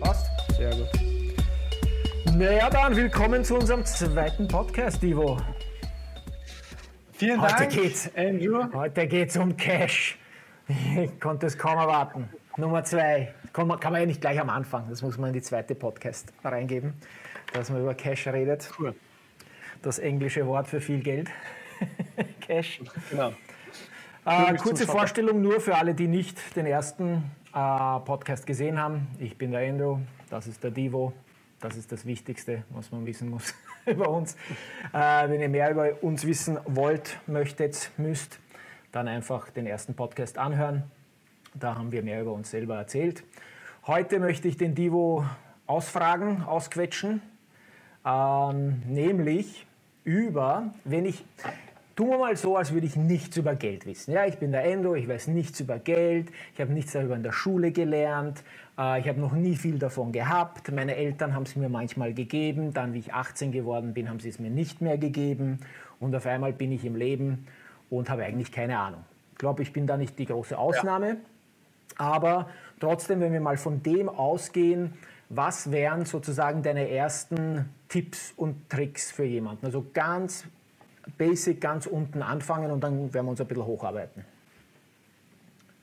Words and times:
Passt? 0.00 0.26
Sehr 0.56 0.70
gut. 0.70 0.88
Naja, 2.36 2.70
dann 2.70 2.94
willkommen 2.94 3.44
zu 3.44 3.56
unserem 3.56 3.84
zweiten 3.84 4.46
Podcast, 4.46 5.02
Ivo. 5.02 5.38
Vielen 7.12 7.40
Heute 7.40 7.54
Dank, 7.54 7.72
geht's. 7.72 8.10
Andrew. 8.14 8.72
Heute 8.72 9.06
geht's 9.08 9.36
um 9.36 9.56
Cash. 9.56 10.16
Ich 10.68 11.18
konnte 11.18 11.46
es 11.46 11.58
kaum 11.58 11.76
erwarten. 11.76 12.28
Nummer 12.56 12.84
zwei. 12.84 13.34
Kann 13.52 13.66
man, 13.66 13.80
kann 13.80 13.92
man 13.92 14.02
ja 14.02 14.06
nicht 14.06 14.20
gleich 14.20 14.40
am 14.40 14.50
Anfang. 14.50 14.86
Das 14.88 15.02
muss 15.02 15.18
man 15.18 15.28
in 15.28 15.34
die 15.34 15.42
zweite 15.42 15.74
Podcast 15.74 16.32
reingeben, 16.44 16.94
dass 17.52 17.68
man 17.70 17.82
über 17.82 17.94
Cash 17.94 18.28
redet. 18.28 18.70
Cool. 18.78 18.94
Das 19.82 19.98
englische 19.98 20.46
Wort 20.46 20.68
für 20.68 20.80
viel 20.80 21.00
Geld. 21.00 21.30
Cash. 22.40 22.80
Genau. 23.10 23.32
Äh, 24.24 24.54
kurze. 24.54 24.86
Vorstellung 24.86 25.42
nur 25.42 25.60
für 25.60 25.76
alle, 25.76 25.94
die 25.94 26.06
nicht 26.06 26.38
den 26.54 26.66
ersten 26.66 27.24
Podcast 27.52 28.46
gesehen 28.46 28.80
haben. 28.80 29.08
Ich 29.18 29.36
bin 29.36 29.52
der 29.52 29.68
Andrew, 29.68 29.98
das 30.30 30.46
ist 30.46 30.64
der 30.64 30.70
Divo. 30.70 31.12
Das 31.60 31.76
ist 31.76 31.92
das 31.92 32.06
Wichtigste, 32.06 32.64
was 32.70 32.90
man 32.90 33.06
wissen 33.06 33.30
muss 33.30 33.54
über 33.86 34.08
uns. 34.08 34.34
Äh, 34.92 35.28
wenn 35.28 35.40
ihr 35.40 35.48
mehr 35.48 35.70
über 35.70 36.02
uns 36.02 36.26
wissen 36.26 36.58
wollt, 36.64 37.20
möchtet, 37.28 37.92
müsst, 37.98 38.40
dann 38.90 39.06
einfach 39.06 39.50
den 39.50 39.66
ersten 39.66 39.94
Podcast 39.94 40.38
anhören. 40.38 40.82
Da 41.54 41.76
haben 41.76 41.92
wir 41.92 42.02
mehr 42.02 42.22
über 42.22 42.32
uns 42.32 42.50
selber 42.50 42.76
erzählt. 42.76 43.22
Heute 43.86 44.18
möchte 44.18 44.48
ich 44.48 44.56
den 44.56 44.74
Divo 44.74 45.24
ausfragen, 45.66 46.42
ausquetschen. 46.42 47.22
Ähm, 48.04 48.82
nämlich 48.86 49.66
über, 50.02 50.74
wenn 50.84 51.04
ich, 51.04 51.24
tun 52.02 52.10
wir 52.10 52.18
mal 52.18 52.36
so, 52.36 52.56
als 52.56 52.72
würde 52.72 52.86
ich 52.86 52.96
nichts 52.96 53.36
über 53.36 53.54
Geld 53.54 53.86
wissen. 53.86 54.10
Ja, 54.10 54.26
ich 54.26 54.36
bin 54.38 54.50
der 54.50 54.64
Endo, 54.64 54.96
ich 54.96 55.06
weiß 55.06 55.28
nichts 55.28 55.60
über 55.60 55.78
Geld, 55.78 56.32
ich 56.52 56.60
habe 56.60 56.72
nichts 56.72 56.90
darüber 56.90 57.14
in 57.14 57.22
der 57.22 57.30
Schule 57.30 57.70
gelernt, 57.70 58.42
äh, 58.76 58.98
ich 58.98 59.06
habe 59.06 59.20
noch 59.20 59.32
nie 59.32 59.54
viel 59.54 59.78
davon 59.78 60.10
gehabt. 60.10 60.72
Meine 60.72 60.96
Eltern 60.96 61.32
haben 61.32 61.44
es 61.44 61.54
mir 61.54 61.68
manchmal 61.68 62.12
gegeben, 62.12 62.74
dann 62.74 62.92
wie 62.92 62.98
ich 62.98 63.14
18 63.14 63.52
geworden 63.52 63.94
bin, 63.94 64.08
haben 64.08 64.18
sie 64.18 64.30
es 64.30 64.40
mir 64.40 64.50
nicht 64.50 64.80
mehr 64.80 64.98
gegeben 64.98 65.60
und 66.00 66.12
auf 66.16 66.26
einmal 66.26 66.52
bin 66.52 66.72
ich 66.72 66.84
im 66.84 66.96
Leben 66.96 67.46
und 67.88 68.10
habe 68.10 68.24
eigentlich 68.24 68.50
keine 68.50 68.80
Ahnung. 68.80 69.04
Ich 69.32 69.38
glaube, 69.38 69.62
ich 69.62 69.72
bin 69.72 69.86
da 69.86 69.96
nicht 69.96 70.18
die 70.18 70.26
große 70.26 70.58
Ausnahme. 70.58 71.18
Aber 71.98 72.48
trotzdem, 72.80 73.20
wenn 73.20 73.32
wir 73.32 73.40
mal 73.40 73.58
von 73.58 73.80
dem 73.84 74.08
ausgehen, 74.08 74.94
was 75.28 75.70
wären 75.70 76.04
sozusagen 76.04 76.64
deine 76.64 76.88
ersten 76.90 77.68
Tipps 77.88 78.32
und 78.36 78.68
Tricks 78.68 79.12
für 79.12 79.24
jemanden? 79.24 79.66
Also 79.66 79.86
ganz 79.92 80.46
basic, 81.18 81.60
ganz 81.60 81.86
unten 81.86 82.22
anfangen 82.22 82.70
und 82.70 82.80
dann 82.80 83.12
werden 83.12 83.26
wir 83.26 83.30
uns 83.30 83.40
ein 83.40 83.46
bisschen 83.46 83.66
hocharbeiten. 83.66 84.24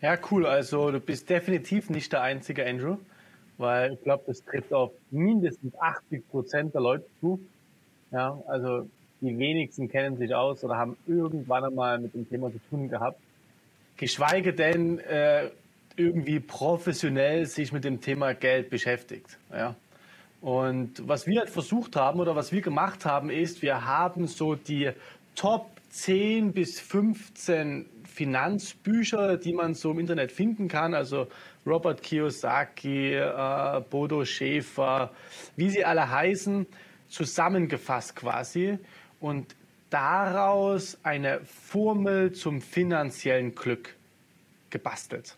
Ja, 0.02 0.18
cool. 0.32 0.46
Also 0.46 0.92
du 0.92 1.00
bist 1.00 1.30
definitiv 1.30 1.90
nicht 1.90 2.14
der 2.14 2.22
einzige 2.22 2.66
Andrew, 2.66 2.98
weil 3.58 3.94
ich 3.94 4.04
glaube, 4.04 4.24
das 4.28 4.44
trifft 4.44 4.74
auf 4.74 4.92
mindestens 5.12 5.78
80 5.78 6.30
Prozent 6.30 6.74
der 6.74 6.82
Leute 6.82 7.06
zu. 7.20 7.40
Ja, 8.12 8.42
also 8.48 8.88
die 9.22 9.38
wenigsten 9.38 9.90
kennen 9.90 10.18
sich 10.18 10.34
aus 10.34 10.64
oder 10.64 10.78
haben 10.78 10.98
irgendwann 11.06 11.66
einmal 11.66 12.00
mit 12.00 12.14
dem 12.14 12.28
Thema 12.30 12.52
zu 12.52 12.60
tun 12.70 12.90
gehabt. 12.90 13.20
Geschweige 13.98 14.54
denn 14.54 15.00
äh, 15.00 15.50
irgendwie 15.98 16.40
professionell 16.40 17.46
sich 17.46 17.74
mit 17.74 17.84
dem 17.84 18.00
Thema 18.00 18.34
Geld 18.34 18.70
beschäftigt. 18.70 19.38
Ja. 19.52 19.76
Und 20.42 21.08
was 21.08 21.28
wir 21.28 21.42
halt 21.42 21.50
versucht 21.50 21.96
haben 21.96 22.20
oder 22.20 22.36
was 22.36 22.52
wir 22.52 22.62
gemacht 22.62 23.06
haben, 23.06 23.30
ist, 23.30 23.62
wir 23.62 23.86
haben 23.86 24.28
so 24.28 24.56
die 24.56 24.92
Top 25.36 25.70
10 25.90 26.54
bis 26.54 26.80
15 26.80 27.86
Finanzbücher, 28.06 29.38
die 29.38 29.54
man 29.54 29.74
so 29.74 29.92
im 29.92 30.00
Internet 30.00 30.32
finden 30.32 30.68
kann. 30.68 30.94
Also 30.94 31.28
Robert 31.66 32.02
Kiyosaki, 32.02 33.16
äh, 33.16 33.82
Bodo 33.90 34.24
Schäfer, 34.26 35.12
wie 35.56 35.70
sie 35.70 35.84
alle 35.84 36.10
heißen, 36.10 36.66
zusammengefasst 37.10 38.16
quasi. 38.16 38.78
Und 39.20 39.56
daraus 39.90 40.98
eine 41.04 41.42
Formel 41.46 42.32
zum 42.32 42.62
finanziellen 42.62 43.56
Glück 43.56 43.96
gebastelt. 44.70 45.36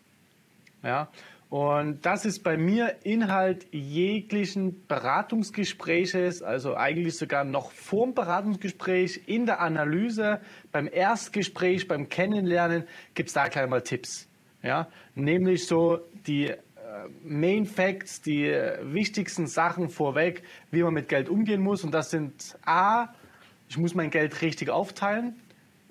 Ja, 0.83 1.09
und 1.51 2.05
das 2.05 2.23
ist 2.23 2.43
bei 2.43 2.55
mir 2.55 2.95
Inhalt 3.03 3.67
jeglichen 3.73 4.87
Beratungsgespräches, 4.87 6.41
also 6.41 6.77
eigentlich 6.77 7.17
sogar 7.17 7.43
noch 7.43 7.73
vorm 7.73 8.13
Beratungsgespräch, 8.13 9.23
in 9.25 9.45
der 9.45 9.59
Analyse, 9.59 10.39
beim 10.71 10.87
Erstgespräch, 10.89 11.89
beim 11.89 12.07
Kennenlernen 12.07 12.85
gibt 13.15 13.27
es 13.27 13.33
da 13.33 13.49
gleich 13.49 13.67
mal 13.67 13.81
Tipps. 13.81 14.29
Ja, 14.63 14.87
nämlich 15.13 15.67
so 15.67 15.99
die 16.25 16.51
äh, 16.51 16.57
Main 17.21 17.65
Facts, 17.65 18.21
die 18.21 18.45
wichtigsten 18.83 19.45
Sachen 19.45 19.89
vorweg, 19.89 20.43
wie 20.71 20.83
man 20.83 20.93
mit 20.93 21.09
Geld 21.09 21.27
umgehen 21.27 21.61
muss. 21.61 21.83
Und 21.83 21.93
das 21.93 22.11
sind 22.11 22.57
A, 22.65 23.09
ich 23.67 23.77
muss 23.77 23.93
mein 23.93 24.09
Geld 24.09 24.41
richtig 24.41 24.69
aufteilen. 24.69 25.35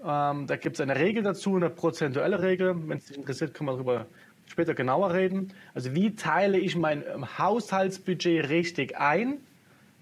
Ähm, 0.03 0.47
da 0.47 0.57
gibt 0.57 0.77
es 0.77 0.81
eine 0.81 0.97
Regel 0.97 1.23
dazu, 1.23 1.55
eine 1.55 1.69
prozentuelle 1.69 2.41
Regel. 2.41 2.75
Wenn 2.89 2.97
es 2.97 3.05
dich 3.05 3.19
interessiert, 3.19 3.53
können 3.53 3.69
wir 3.69 3.75
darüber 3.75 4.07
später 4.51 4.75
genauer 4.75 5.15
reden. 5.15 5.53
Also 5.75 5.95
wie 5.95 6.17
teile 6.17 6.59
ich 6.59 6.77
mein 6.77 7.03
ähm, 7.03 7.39
Haushaltsbudget 7.39 8.49
richtig 8.49 8.99
ein? 8.99 9.39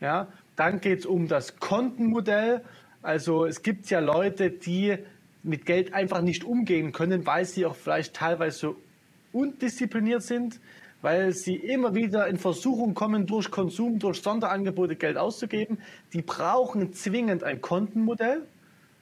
Ja, 0.00 0.28
dann 0.56 0.80
geht 0.80 1.00
es 1.00 1.06
um 1.06 1.28
das 1.28 1.58
Kontenmodell. 1.58 2.62
Also 3.02 3.44
es 3.44 3.62
gibt 3.62 3.90
ja 3.90 4.00
Leute, 4.00 4.50
die 4.50 4.96
mit 5.42 5.66
Geld 5.66 5.92
einfach 5.92 6.22
nicht 6.22 6.44
umgehen 6.44 6.92
können, 6.92 7.26
weil 7.26 7.44
sie 7.44 7.66
auch 7.66 7.76
vielleicht 7.76 8.14
teilweise 8.14 8.58
so 8.58 8.76
undiszipliniert 9.32 10.22
sind, 10.22 10.60
weil 11.02 11.32
sie 11.32 11.54
immer 11.54 11.94
wieder 11.94 12.26
in 12.26 12.38
Versuchung 12.38 12.94
kommen, 12.94 13.26
durch 13.26 13.50
Konsum, 13.50 13.98
durch 13.98 14.20
Sonderangebote 14.20 14.96
Geld 14.96 15.16
auszugeben. 15.16 15.78
Die 16.12 16.22
brauchen 16.22 16.92
zwingend 16.92 17.44
ein 17.44 17.60
Kontenmodell. 17.60 18.42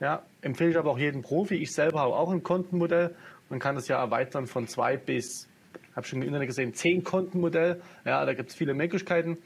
Ja, 0.00 0.22
empfehle 0.42 0.70
ich 0.70 0.76
aber 0.76 0.90
auch 0.90 0.98
jedem 0.98 1.22
Profi. 1.22 1.54
Ich 1.54 1.72
selber 1.72 2.00
habe 2.00 2.14
auch 2.14 2.30
ein 2.30 2.42
Kontenmodell. 2.42 3.14
Man 3.48 3.58
kann 3.58 3.74
das 3.74 3.88
ja 3.88 3.98
erweitern 4.00 4.46
von 4.46 4.66
zwei 4.66 4.96
bis, 4.96 5.48
habe 5.94 6.06
schon 6.06 6.20
im 6.20 6.28
Internet 6.28 6.48
gesehen, 6.48 6.74
zehn 6.74 7.04
Kontenmodell. 7.04 7.80
Ja, 8.04 8.24
da 8.24 8.34
gibt 8.34 8.50
es 8.50 8.56
viele 8.56 8.74
Möglichkeiten. 8.74 9.38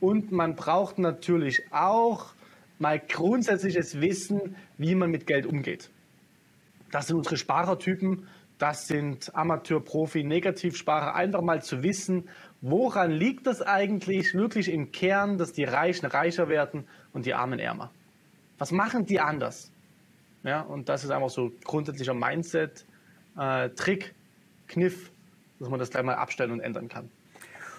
Und 0.00 0.32
man 0.32 0.56
braucht 0.56 0.98
natürlich 0.98 1.62
auch 1.70 2.34
mal 2.78 2.98
grundsätzliches 2.98 4.00
Wissen, 4.00 4.56
wie 4.78 4.94
man 4.94 5.10
mit 5.10 5.26
Geld 5.26 5.46
umgeht. 5.46 5.90
Das 6.90 7.06
sind 7.06 7.16
unsere 7.16 7.36
Sparertypen. 7.36 8.26
Das 8.58 8.86
sind 8.86 9.34
Amateur, 9.34 9.80
Profi, 9.80 10.24
Negativsparer. 10.24 11.14
Einfach 11.14 11.42
mal 11.42 11.62
zu 11.62 11.82
wissen, 11.82 12.28
woran 12.60 13.10
liegt 13.10 13.46
das 13.46 13.60
eigentlich 13.60 14.34
wirklich 14.34 14.70
im 14.70 14.92
Kern, 14.92 15.36
dass 15.36 15.52
die 15.52 15.64
Reichen 15.64 16.06
reicher 16.06 16.48
werden 16.48 16.84
und 17.12 17.26
die 17.26 17.34
Armen 17.34 17.58
ärmer? 17.58 17.90
Was 18.58 18.70
machen 18.70 19.04
die 19.06 19.20
anders? 19.20 19.72
Ja, 20.44 20.60
und 20.60 20.88
das 20.88 21.04
ist 21.04 21.10
einfach 21.10 21.30
so 21.30 21.52
grundsätzlicher 21.64 22.14
Mindset, 22.14 22.84
äh, 23.38 23.68
Trick, 23.70 24.14
Kniff, 24.68 25.10
dass 25.58 25.68
man 25.68 25.78
das 25.78 25.90
gleich 25.90 26.02
mal 26.02 26.14
abstellen 26.14 26.50
und 26.52 26.60
ändern 26.60 26.88
kann. 26.88 27.10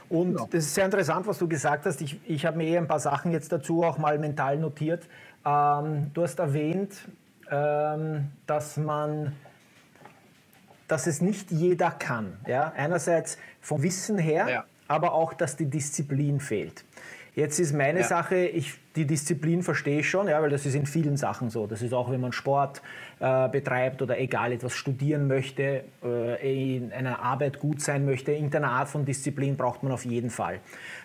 Und 0.10 0.38
Ja. 0.38 0.46
das 0.52 0.66
ist 0.66 0.76
sehr 0.76 0.86
interessant, 0.86 1.26
was 1.28 1.38
du 1.40 1.48
gesagt 1.48 1.86
hast. 1.86 2.02
Ich, 2.02 2.20
ich 2.30 2.46
habe 2.46 2.58
mir 2.58 2.68
eh 2.68 2.78
ein 2.78 2.88
paar 2.88 3.00
Sachen 3.00 3.32
jetzt 3.32 3.52
dazu 3.52 3.84
auch 3.84 3.98
mal 3.98 4.20
mental 4.20 4.58
notiert. 4.58 5.08
Ähm, 5.46 6.12
du 6.14 6.24
hast 6.24 6.40
erwähnt, 6.40 6.94
ähm, 7.50 8.30
dass 8.46 8.78
man, 8.78 9.36
dass 10.88 11.08
es 11.08 11.22
nicht 11.22 11.52
jeder 11.52 11.92
kann. 11.92 12.38
Ja? 12.48 12.74
Einerseits 12.76 13.38
vom 13.62 13.82
Wissen 13.82 14.18
her, 14.18 14.48
Ja. 14.50 14.66
aber 14.88 15.14
auch, 15.14 15.34
dass 15.34 15.56
die 15.56 15.66
Disziplin 15.66 16.40
fehlt. 16.40 16.84
Jetzt 17.36 17.60
ist 17.60 17.74
meine 17.74 18.02
Ja. 18.02 18.06
Sache, 18.06 18.46
ich, 18.46 18.76
die 18.96 19.06
Disziplin 19.06 19.64
verstehe 19.64 20.00
ich 20.00 20.10
schon, 20.10 20.28
ja, 20.28 20.40
weil 20.42 20.52
das 20.52 20.66
ist 20.68 20.76
in 20.76 20.86
vielen 20.86 21.18
Sachen 21.18 21.50
so. 21.50 21.66
Das 21.66 21.82
ist 21.82 21.94
auch, 21.94 22.12
wenn 22.12 22.22
man 22.22 22.32
Sport 22.32 22.82
äh, 23.20 23.50
betreibt 23.50 24.02
oder 24.04 24.20
egal 24.20 24.52
etwas 24.52 24.74
studieren 24.76 25.28
möchte, 25.28 25.84
äh, 26.04 26.76
in 26.76 26.94
einer 26.94 27.20
Arbeit 27.20 27.60
gut 27.60 27.82
sein 27.82 28.06
möchte, 28.06 28.34
irgendeine 28.34 28.68
Art 28.70 28.88
von 28.88 29.04
Disziplin 29.06 29.58
braucht 29.58 29.82
man 29.82 29.92
auf 29.92 30.06
jeden 30.06 30.30
Fall. 30.30 30.60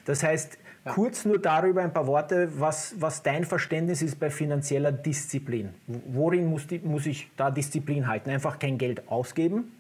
Das 0.05 0.23
heißt, 0.23 0.59
kurz 0.85 1.25
nur 1.25 1.39
darüber 1.39 1.83
ein 1.83 1.93
paar 1.93 2.07
Worte, 2.07 2.51
was, 2.61 2.95
was 2.99 3.23
dein 3.23 3.45
Verständnis 3.45 4.03
ist 4.03 4.21
bei 4.21 4.29
finanzieller 4.29 4.93
Disziplin. 4.93 5.71
Worin 5.87 6.47
muss, 6.47 6.67
die, 6.67 6.79
muss 6.81 7.07
ich 7.07 7.31
da 7.39 7.51
Disziplin 7.51 8.07
halten? 8.07 8.29
Einfach 8.29 8.59
kein 8.59 8.77
Geld 8.77 9.09
ausgeben? 9.09 9.73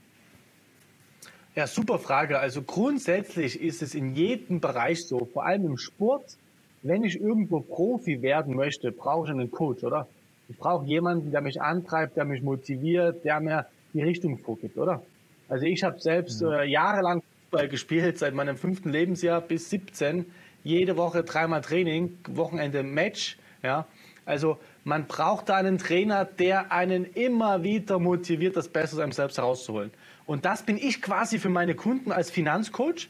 Ja, 1.59 1.67
super 1.67 1.99
Frage. 1.99 2.39
Also 2.39 2.63
grundsätzlich 2.63 3.61
ist 3.61 3.83
es 3.83 3.97
in 3.97 4.15
jedem 4.15 4.61
Bereich 4.61 5.05
so, 5.05 5.25
vor 5.25 5.45
allem 5.45 5.67
im 5.67 5.77
Sport. 5.77 6.37
Wenn 6.83 7.03
ich 7.03 7.21
irgendwo 7.21 7.59
Profi 7.59 8.23
werden 8.23 8.55
möchte, 8.55 8.93
brauche 8.93 9.27
ich 9.27 9.33
einen 9.33 9.51
Coach, 9.51 9.83
oder? 9.83 10.07
Ich 10.49 10.57
brauche 10.57 10.87
jemanden, 10.87 11.33
der 11.33 11.41
mich 11.41 11.61
antreibt, 11.61 12.17
der 12.17 12.27
mich 12.27 12.45
motiviert, 12.45 13.25
der 13.25 13.41
mir 13.41 13.67
die 13.93 14.03
Richtung 14.03 14.39
vorgibt, 14.39 14.79
oder? 14.79 15.03
Also 15.49 15.67
ich 15.67 15.83
habe 15.83 15.99
selbst 15.99 16.43
äh, 16.43 16.63
jahrelang 16.63 17.25
Fußball 17.51 17.69
gespielt, 17.69 18.19
seit 18.19 18.35
meinem 18.35 18.57
fünften 18.57 18.91
Lebensjahr 18.91 19.41
bis 19.41 19.69
17. 19.69 20.27
Jede 20.63 20.97
Woche 20.97 21.25
dreimal 21.25 21.63
Training, 21.63 22.19
Wochenende 22.29 22.85
Match, 22.85 23.37
ja. 23.65 23.85
Also 24.25 24.59
man 24.85 25.09
braucht 25.09 25.49
da 25.49 25.57
einen 25.57 25.79
Trainer, 25.79 26.25
der 26.25 26.71
einen 26.71 27.05
immer 27.05 27.65
wieder 27.65 27.99
motiviert, 27.99 28.57
das 28.57 28.69
Beste 28.69 28.95
aus 28.95 29.03
einem 29.03 29.11
selbst 29.11 29.39
herauszuholen. 29.39 29.91
Und 30.29 30.45
das 30.45 30.63
bin 30.63 30.77
ich 30.77 31.01
quasi 31.01 31.39
für 31.39 31.49
meine 31.49 31.75
Kunden 31.75 32.13
als 32.13 32.31
Finanzcoach. 32.31 33.09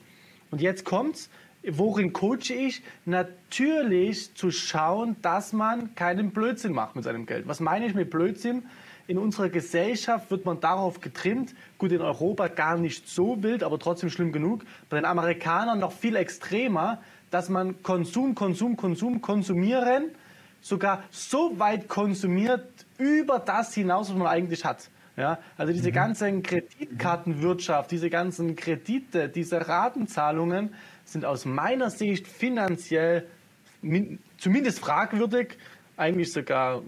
Und 0.53 0.61
jetzt 0.61 0.85
kommt's. 0.85 1.29
Worin 1.69 2.13
coache 2.13 2.55
ich? 2.55 2.81
Natürlich 3.07 4.33
zu 4.37 4.53
schauen, 4.53 5.17
dass 5.21 5.53
man 5.53 5.97
keinen 5.97 6.31
Blödsinn 6.31 6.73
macht 6.73 6.95
mit 6.95 7.05
seinem 7.05 7.27
Geld. 7.27 7.49
Was 7.49 7.59
meine 7.59 7.87
ich 7.87 7.95
mit 7.95 8.11
Blödsinn? 8.11 8.63
In 9.09 9.19
unserer 9.19 9.49
Gesellschaft 9.49 10.31
wird 10.31 10.45
man 10.45 10.61
darauf 10.61 11.01
getrimmt, 11.01 11.57
gut 11.77 11.91
in 11.91 12.03
Europa 12.03 12.47
gar 12.47 12.77
nicht 12.77 13.09
so 13.09 13.43
wild, 13.43 13.65
aber 13.65 13.81
trotzdem 13.81 14.11
schlimm 14.11 14.31
genug, 14.31 14.65
bei 14.89 14.99
den 14.99 15.05
Amerikanern 15.05 15.81
noch 15.81 15.93
viel 15.93 16.15
extremer, 16.15 17.03
dass 17.33 17.49
man 17.49 17.83
Konsum, 17.83 18.37
Konsum, 18.37 18.77
Konsum, 18.77 19.21
konsumieren, 19.21 20.13
sogar 20.61 21.03
so 21.11 21.59
weit 21.59 21.89
konsumiert 21.89 22.69
über 22.97 23.41
das 23.41 23.75
hinaus, 23.75 24.09
was 24.09 24.17
man 24.17 24.29
eigentlich 24.29 24.65
hat. 24.65 24.89
Ja, 25.19 25.41
also 25.57 25.73
diese 25.73 25.89
mhm. 25.89 25.95
ganzen 25.95 26.43
Kreditkartenwirtschaft, 26.45 27.91
diese 27.91 28.09
ganzen 28.09 28.55
Kredite, 28.55 29.29
diese 29.29 29.69
Ratenzahlungen 29.69 30.75
sind 31.05 31.25
aus 31.25 31.45
meiner 31.45 31.91
Sicht 31.91 32.29
finanziell 32.29 33.27
zumindest 34.39 34.79
fragwürdig, 34.79 35.59
eigentlich 35.97 36.33
sogar 36.33 36.83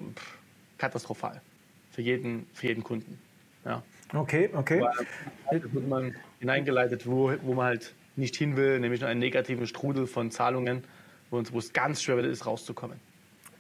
katastrophal 0.78 1.42
für 1.90 2.02
jeden, 2.02 2.46
für 2.54 2.68
jeden 2.68 2.84
Kunden. 2.84 3.18
Ja. 3.64 3.82
Okay, 4.14 4.48
okay. 4.52 4.80
Da 5.50 5.60
wird 5.60 5.88
man 5.88 6.14
hineingeleitet, 6.38 7.08
wo, 7.08 7.32
wo 7.42 7.54
man 7.54 7.66
halt 7.66 7.94
nicht 8.14 8.36
hin 8.36 8.56
will, 8.56 8.78
nämlich 8.78 9.04
einen 9.04 9.18
negativen 9.18 9.66
Strudel 9.66 10.06
von 10.06 10.30
Zahlungen, 10.30 10.84
wo, 11.30 11.42
wo 11.50 11.58
es 11.58 11.72
ganz 11.72 12.00
schwer 12.00 12.18
ist, 12.18 12.46
rauszukommen. 12.46 13.00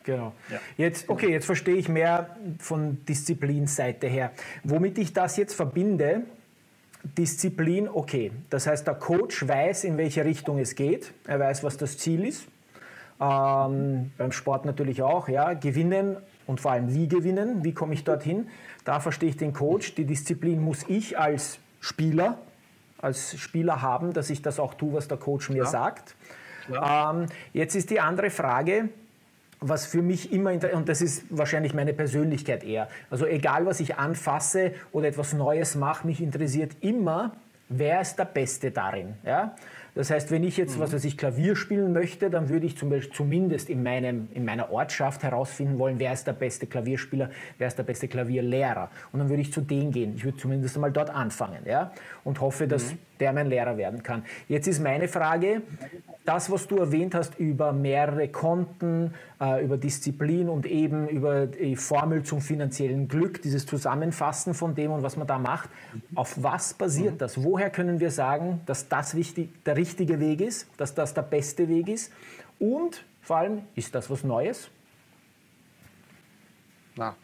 Genau. 0.04 0.32
Ja. 0.50 0.58
Jetzt, 0.76 1.08
okay, 1.08 1.30
jetzt 1.30 1.46
verstehe 1.46 1.76
ich 1.76 1.88
mehr 1.88 2.36
von 2.58 3.04
Disziplinseite 3.04 4.06
her. 4.06 4.32
Womit 4.64 4.98
ich 4.98 5.12
das 5.12 5.36
jetzt 5.36 5.54
verbinde, 5.54 6.22
Disziplin, 7.02 7.88
okay. 7.88 8.32
Das 8.50 8.66
heißt, 8.66 8.86
der 8.86 8.94
Coach 8.94 9.46
weiß, 9.46 9.84
in 9.84 9.96
welche 9.96 10.24
Richtung 10.24 10.58
es 10.58 10.74
geht. 10.74 11.12
Er 11.26 11.38
weiß, 11.38 11.64
was 11.64 11.76
das 11.76 11.98
Ziel 11.98 12.24
ist. 12.24 12.46
Ähm, 13.20 14.12
beim 14.16 14.32
Sport 14.32 14.64
natürlich 14.64 15.02
auch, 15.02 15.28
ja. 15.28 15.54
Gewinnen 15.54 16.16
und 16.46 16.60
vor 16.60 16.72
allem 16.72 16.94
wie 16.94 17.08
gewinnen, 17.08 17.64
wie 17.64 17.72
komme 17.72 17.94
ich 17.94 18.04
dorthin. 18.04 18.48
Da 18.84 19.00
verstehe 19.00 19.28
ich 19.28 19.36
den 19.36 19.52
Coach. 19.52 19.94
Die 19.94 20.04
Disziplin 20.04 20.60
muss 20.60 20.84
ich 20.88 21.18
als 21.18 21.58
Spieler, 21.80 22.38
als 22.98 23.38
Spieler 23.38 23.82
haben, 23.82 24.12
dass 24.12 24.30
ich 24.30 24.42
das 24.42 24.58
auch 24.58 24.74
tue, 24.74 24.94
was 24.94 25.08
der 25.08 25.18
Coach 25.18 25.50
mir 25.50 25.64
ja. 25.64 25.66
sagt. 25.66 26.16
Ja. 26.70 27.10
Ähm, 27.10 27.26
jetzt 27.52 27.74
ist 27.74 27.90
die 27.90 28.00
andere 28.00 28.30
Frage, 28.30 28.88
was 29.60 29.86
für 29.86 30.02
mich 30.02 30.32
immer, 30.32 30.52
und 30.72 30.88
das 30.88 31.02
ist 31.02 31.24
wahrscheinlich 31.30 31.74
meine 31.74 31.92
Persönlichkeit 31.92 32.64
eher, 32.64 32.88
also 33.10 33.26
egal 33.26 33.66
was 33.66 33.80
ich 33.80 33.96
anfasse 33.96 34.72
oder 34.92 35.08
etwas 35.08 35.32
Neues 35.32 35.74
mache, 35.74 36.06
mich 36.06 36.22
interessiert 36.22 36.72
immer, 36.80 37.32
wer 37.68 38.00
ist 38.00 38.16
der 38.16 38.24
Beste 38.24 38.70
darin. 38.70 39.14
Ja? 39.24 39.54
Das 39.94 40.10
heißt, 40.10 40.30
wenn 40.30 40.44
ich 40.44 40.56
jetzt, 40.56 40.76
mhm. 40.76 40.80
was 40.80 40.92
weiß 40.92 41.04
ich, 41.04 41.16
Klavier 41.16 41.56
spielen 41.56 41.92
möchte, 41.92 42.30
dann 42.30 42.48
würde 42.48 42.66
ich 42.66 42.76
zum 42.76 42.90
Beispiel 42.90 43.12
zumindest 43.12 43.70
in, 43.70 43.82
meinem, 43.82 44.28
in 44.34 44.44
meiner 44.44 44.70
Ortschaft 44.70 45.22
herausfinden 45.22 45.78
wollen, 45.78 45.98
wer 45.98 46.12
ist 46.12 46.26
der 46.26 46.32
beste 46.32 46.66
Klavierspieler, 46.66 47.30
wer 47.58 47.68
ist 47.68 47.78
der 47.78 47.84
beste 47.84 48.08
Klavierlehrer. 48.08 48.90
Und 49.12 49.20
dann 49.20 49.28
würde 49.28 49.42
ich 49.42 49.52
zu 49.52 49.60
denen 49.60 49.92
gehen. 49.92 50.14
Ich 50.16 50.24
würde 50.24 50.38
zumindest 50.38 50.76
einmal 50.76 50.92
dort 50.92 51.10
anfangen 51.10 51.64
ja? 51.66 51.92
und 52.24 52.40
hoffe, 52.40 52.66
dass 52.66 52.92
mhm. 52.92 52.98
Der 53.20 53.32
mein 53.32 53.48
Lehrer 53.48 53.76
werden 53.76 54.02
kann. 54.02 54.24
Jetzt 54.48 54.66
ist 54.66 54.80
meine 54.80 55.08
Frage, 55.08 55.62
das, 56.24 56.50
was 56.50 56.66
du 56.66 56.76
erwähnt 56.76 57.14
hast 57.14 57.38
über 57.38 57.72
mehrere 57.72 58.28
Konten, 58.28 59.14
äh, 59.40 59.64
über 59.64 59.76
Disziplin 59.76 60.48
und 60.48 60.66
eben 60.66 61.08
über 61.08 61.46
die 61.46 61.76
Formel 61.76 62.22
zum 62.22 62.40
finanziellen 62.40 63.08
Glück, 63.08 63.42
dieses 63.42 63.66
Zusammenfassen 63.66 64.54
von 64.54 64.74
dem 64.74 64.92
und 64.92 65.02
was 65.02 65.16
man 65.16 65.26
da 65.26 65.38
macht, 65.38 65.70
auf 66.14 66.42
was 66.42 66.74
basiert 66.74 67.14
mhm. 67.14 67.18
das? 67.18 67.42
Woher 67.42 67.70
können 67.70 68.00
wir 68.00 68.10
sagen, 68.10 68.60
dass 68.66 68.88
das 68.88 69.14
wichtig, 69.14 69.64
der 69.64 69.76
richtige 69.76 70.20
Weg 70.20 70.40
ist, 70.40 70.68
dass 70.76 70.94
das 70.94 71.14
der 71.14 71.22
beste 71.22 71.68
Weg 71.68 71.88
ist? 71.88 72.12
Und 72.58 73.04
vor 73.22 73.38
allem, 73.38 73.62
ist 73.74 73.94
das 73.94 74.10
was 74.10 74.24
Neues? 74.24 74.70
Na, 76.96 77.14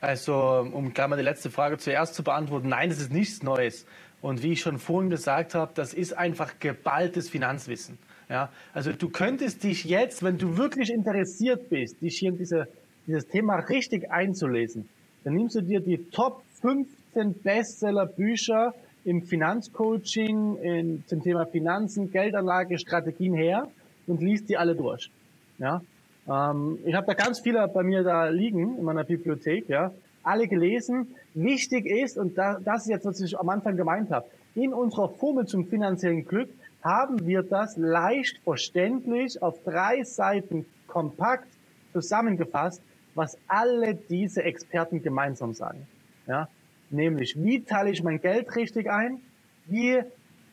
also 0.00 0.68
um 0.72 0.94
gleich 0.94 1.08
mal 1.08 1.16
die 1.16 1.22
letzte 1.22 1.50
Frage 1.50 1.78
zuerst 1.78 2.14
zu 2.14 2.22
beantworten, 2.22 2.68
nein, 2.68 2.90
es 2.90 3.00
ist 3.00 3.12
nichts 3.12 3.42
Neues. 3.42 3.84
Und 4.20 4.42
wie 4.42 4.52
ich 4.52 4.60
schon 4.60 4.78
vorhin 4.78 5.10
gesagt 5.10 5.54
habe, 5.54 5.72
das 5.74 5.94
ist 5.94 6.12
einfach 6.16 6.58
geballtes 6.58 7.28
Finanzwissen. 7.28 7.98
Ja, 8.28 8.50
also 8.74 8.92
du 8.92 9.08
könntest 9.08 9.64
dich 9.64 9.84
jetzt, 9.84 10.22
wenn 10.22 10.36
du 10.36 10.56
wirklich 10.58 10.90
interessiert 10.90 11.70
bist, 11.70 12.00
dich 12.02 12.18
hier 12.18 12.30
in 12.30 12.38
diese, 12.38 12.68
dieses 13.06 13.26
Thema 13.26 13.56
richtig 13.56 14.10
einzulesen, 14.10 14.88
dann 15.24 15.34
nimmst 15.34 15.56
du 15.56 15.62
dir 15.62 15.80
die 15.80 15.98
Top 16.10 16.42
15 16.60 17.34
Bestseller-Bücher 17.42 18.74
im 19.04 19.22
Finanzcoaching, 19.22 20.56
in, 20.58 21.04
zum 21.06 21.22
Thema 21.22 21.46
Finanzen, 21.46 22.10
Geldanlage, 22.10 22.78
Strategien 22.78 23.34
her 23.34 23.68
und 24.06 24.20
liest 24.20 24.48
die 24.50 24.58
alle 24.58 24.74
durch. 24.74 25.10
Ja, 25.58 25.80
ähm, 26.28 26.78
ich 26.84 26.94
habe 26.94 27.06
da 27.06 27.14
ganz 27.14 27.40
viele 27.40 27.66
bei 27.68 27.82
mir 27.82 28.02
da 28.02 28.28
liegen 28.28 28.76
in 28.76 28.84
meiner 28.84 29.04
Bibliothek, 29.04 29.68
ja, 29.68 29.90
alle 30.28 30.46
gelesen. 30.46 31.14
Wichtig 31.34 31.86
ist, 31.86 32.18
und 32.18 32.36
da, 32.36 32.60
das 32.60 32.82
ist 32.82 32.90
jetzt, 32.90 33.06
was 33.06 33.20
ich 33.20 33.38
am 33.38 33.48
Anfang 33.48 33.76
gemeint 33.76 34.10
habe, 34.10 34.26
in 34.54 34.72
unserer 34.72 35.08
Formel 35.08 35.46
zum 35.46 35.66
finanziellen 35.66 36.24
Glück 36.26 36.50
haben 36.82 37.26
wir 37.26 37.42
das 37.42 37.76
leicht 37.76 38.38
verständlich 38.44 39.42
auf 39.42 39.62
drei 39.64 40.04
Seiten 40.04 40.66
kompakt 40.86 41.48
zusammengefasst, 41.92 42.82
was 43.14 43.36
alle 43.48 43.94
diese 43.94 44.42
Experten 44.42 45.02
gemeinsam 45.02 45.54
sagen. 45.54 45.86
Ja? 46.26 46.48
Nämlich, 46.90 47.42
wie 47.42 47.62
teile 47.62 47.90
ich 47.90 48.02
mein 48.02 48.20
Geld 48.20 48.54
richtig 48.56 48.90
ein? 48.90 49.20
Wie 49.66 50.02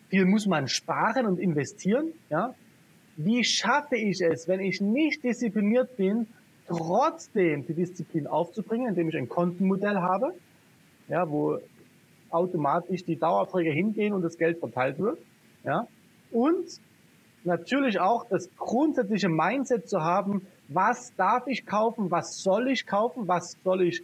viel 0.10 0.26
muss 0.26 0.46
man 0.46 0.68
sparen 0.68 1.26
und 1.26 1.40
investieren? 1.40 2.14
Ja? 2.30 2.56
Wie 3.18 3.44
schaffe 3.44 3.96
ich 3.96 4.22
es, 4.22 4.48
wenn 4.48 4.60
ich 4.60 4.82
nicht 4.82 5.24
diszipliniert 5.24 5.96
bin, 5.96 6.28
trotzdem 6.68 7.66
die 7.66 7.74
Disziplin 7.74 8.28
aufzubringen, 8.28 8.90
indem 8.90 9.10
ich 9.10 9.18
ein 9.18 9.30
Kontenmodell 9.30 9.98
habe, 9.98 10.34
ja, 11.08 11.30
wo 11.30 11.60
automatisch 12.30 13.06
die 13.06 13.18
Dauerträger 13.18 13.72
hingehen 13.72 14.14
und 14.14 14.22
das 14.22 14.38
Geld 14.38 14.60
verteilt 14.60 15.00
wird. 15.00 15.20
Ja? 15.64 15.88
und 16.36 16.82
natürlich 17.46 18.00
auch 18.00 18.26
das 18.28 18.50
grundsätzliche 18.58 19.30
Mindset 19.30 19.88
zu 19.88 20.02
haben, 20.02 20.46
was 20.68 21.16
darf 21.16 21.48
ich 21.48 21.66
kaufen, 21.66 22.12
was 22.12 22.42
soll 22.42 22.70
ich 22.70 22.86
kaufen, 22.86 23.28
was 23.28 23.58
soll 23.64 23.84
ich 23.84 24.04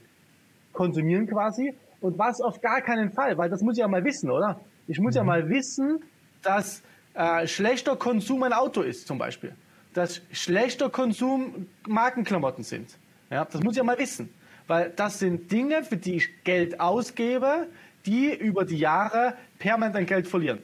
konsumieren 0.72 1.28
quasi 1.28 1.76
und 2.00 2.18
was 2.18 2.40
auf 2.40 2.62
gar 2.62 2.82
keinen 2.82 3.12
Fall, 3.12 3.38
weil 3.38 3.50
das 3.50 3.62
muss 3.62 3.76
ich 3.76 3.82
ja 3.82 3.88
mal 3.88 4.04
wissen, 4.06 4.32
oder? 4.32 4.62
Ich 4.88 5.00
muss 5.00 5.14
mhm. 5.14 5.18
ja 5.18 5.24
mal 5.24 5.50
wissen, 5.50 6.02
dass 6.42 6.82
äh, 7.14 7.46
schlechter 7.48 7.98
Konsum 7.98 8.44
ein 8.44 8.54
Auto 8.54 8.82
ist 8.82 9.08
zum 9.08 9.18
Beispiel, 9.18 9.54
dass 9.94 10.22
schlechter 10.32 10.90
Konsum 10.90 11.68
Markenklamotten 11.88 12.64
sind. 12.64 12.98
Ja, 13.30 13.46
das 13.46 13.62
muss 13.62 13.74
ich 13.74 13.78
ja 13.78 13.84
mal 13.84 13.98
wissen, 13.98 14.30
weil 14.68 14.92
das 14.96 15.20
sind 15.20 15.52
Dinge, 15.52 15.84
für 15.84 15.98
die 15.98 16.16
ich 16.16 16.44
Geld 16.44 16.80
ausgebe, 16.80 17.68
die 18.06 18.34
über 18.34 18.66
die 18.66 18.78
Jahre 18.78 19.36
permanent 19.60 19.96
an 19.96 20.06
Geld 20.06 20.28
verlieren. 20.28 20.60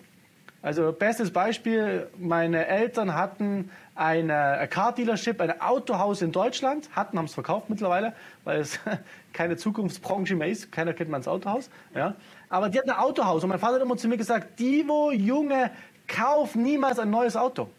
Also 0.61 0.91
bestes 0.91 1.31
Beispiel, 1.31 2.09
meine 2.17 2.65
Eltern 2.65 3.13
hatten 3.13 3.69
eine 3.95 4.67
Car 4.69 4.93
Dealership, 4.93 5.39
ein 5.39 5.61
Autohaus 5.61 6.21
in 6.21 6.31
Deutschland, 6.31 6.89
hatten, 6.93 7.17
haben 7.17 7.25
es 7.25 7.33
verkauft 7.33 7.69
mittlerweile, 7.69 8.13
weil 8.43 8.59
es 8.59 8.79
keine 9.33 9.55
Zukunftsbranche 9.55 10.35
mehr 10.35 10.49
ist, 10.49 10.71
keiner 10.71 10.93
kennt 10.93 11.09
man 11.09 11.21
das 11.21 11.27
Autohaus. 11.27 11.69
Ja. 11.95 12.15
Aber 12.49 12.69
die 12.69 12.79
hatten 12.79 12.89
ein 12.89 12.97
Autohaus 12.97 13.43
und 13.43 13.49
mein 13.49 13.59
Vater 13.59 13.75
hat 13.75 13.81
immer 13.81 13.97
zu 13.97 14.07
mir 14.07 14.17
gesagt, 14.17 14.59
Divo, 14.59 15.11
Junge, 15.11 15.71
kauf 16.07 16.55
niemals 16.55 16.99
ein 16.99 17.11
neues 17.11 17.35
Auto. 17.35 17.69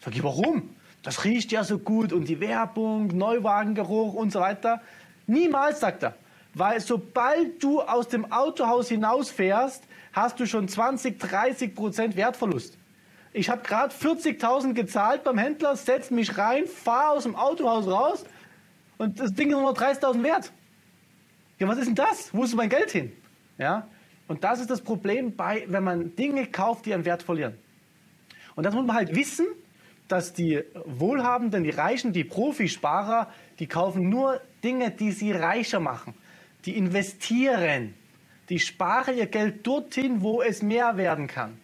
Sag 0.00 0.14
ich, 0.14 0.24
warum? 0.24 0.74
Das 1.02 1.24
riecht 1.24 1.50
ja 1.52 1.64
so 1.64 1.78
gut 1.78 2.12
und 2.12 2.28
die 2.28 2.40
Werbung, 2.40 3.08
Neuwagengeruch 3.08 4.14
und 4.14 4.32
so 4.32 4.40
weiter. 4.40 4.80
Niemals, 5.26 5.80
sagt 5.80 6.04
er. 6.04 6.14
Weil 6.54 6.80
sobald 6.80 7.62
du 7.62 7.80
aus 7.80 8.08
dem 8.08 8.30
Autohaus 8.30 8.88
hinausfährst, 8.88 9.82
hast 10.12 10.38
du 10.38 10.46
schon 10.46 10.68
20, 10.68 11.18
30 11.18 11.74
Prozent 11.74 12.16
Wertverlust. 12.16 12.76
Ich 13.32 13.48
habe 13.48 13.62
gerade 13.62 13.94
40.000 13.94 14.74
gezahlt 14.74 15.24
beim 15.24 15.38
Händler, 15.38 15.74
setze 15.74 16.12
mich 16.12 16.36
rein, 16.36 16.66
fahre 16.66 17.12
aus 17.12 17.22
dem 17.22 17.34
Autohaus 17.34 17.86
raus 17.86 18.24
und 18.98 19.18
das 19.18 19.32
Ding 19.32 19.48
ist 19.48 19.54
nur 19.54 19.62
noch 19.62 19.76
30.000 19.76 20.22
wert. 20.22 20.52
Ja, 21.58 21.66
was 21.66 21.78
ist 21.78 21.86
denn 21.86 21.94
das? 21.94 22.34
Wo 22.34 22.44
ist 22.44 22.54
mein 22.54 22.68
Geld 22.68 22.90
hin? 22.90 23.12
Ja? 23.56 23.88
Und 24.28 24.44
das 24.44 24.60
ist 24.60 24.70
das 24.70 24.82
Problem, 24.82 25.34
bei, 25.34 25.64
wenn 25.68 25.82
man 25.82 26.14
Dinge 26.14 26.46
kauft, 26.46 26.84
die 26.84 26.92
an 26.92 27.04
Wert 27.04 27.22
verlieren. 27.22 27.54
Und 28.54 28.64
das 28.64 28.74
muss 28.74 28.84
man 28.84 28.96
halt 28.96 29.14
wissen, 29.14 29.46
dass 30.12 30.32
die 30.32 30.62
Wohlhabenden, 30.84 31.64
die 31.64 31.70
Reichen, 31.70 32.12
die 32.12 32.24
Profisparer, 32.24 33.28
die 33.58 33.66
kaufen 33.66 34.08
nur 34.08 34.40
Dinge, 34.62 34.90
die 34.90 35.12
sie 35.12 35.32
reicher 35.32 35.80
machen. 35.80 36.14
Die 36.64 36.76
investieren 36.76 37.94
die 38.52 38.58
sparen 38.58 39.16
ihr 39.16 39.26
Geld 39.26 39.66
dorthin, 39.66 40.20
wo 40.20 40.42
es 40.42 40.60
mehr 40.60 40.98
werden 40.98 41.26
kann. 41.26 41.58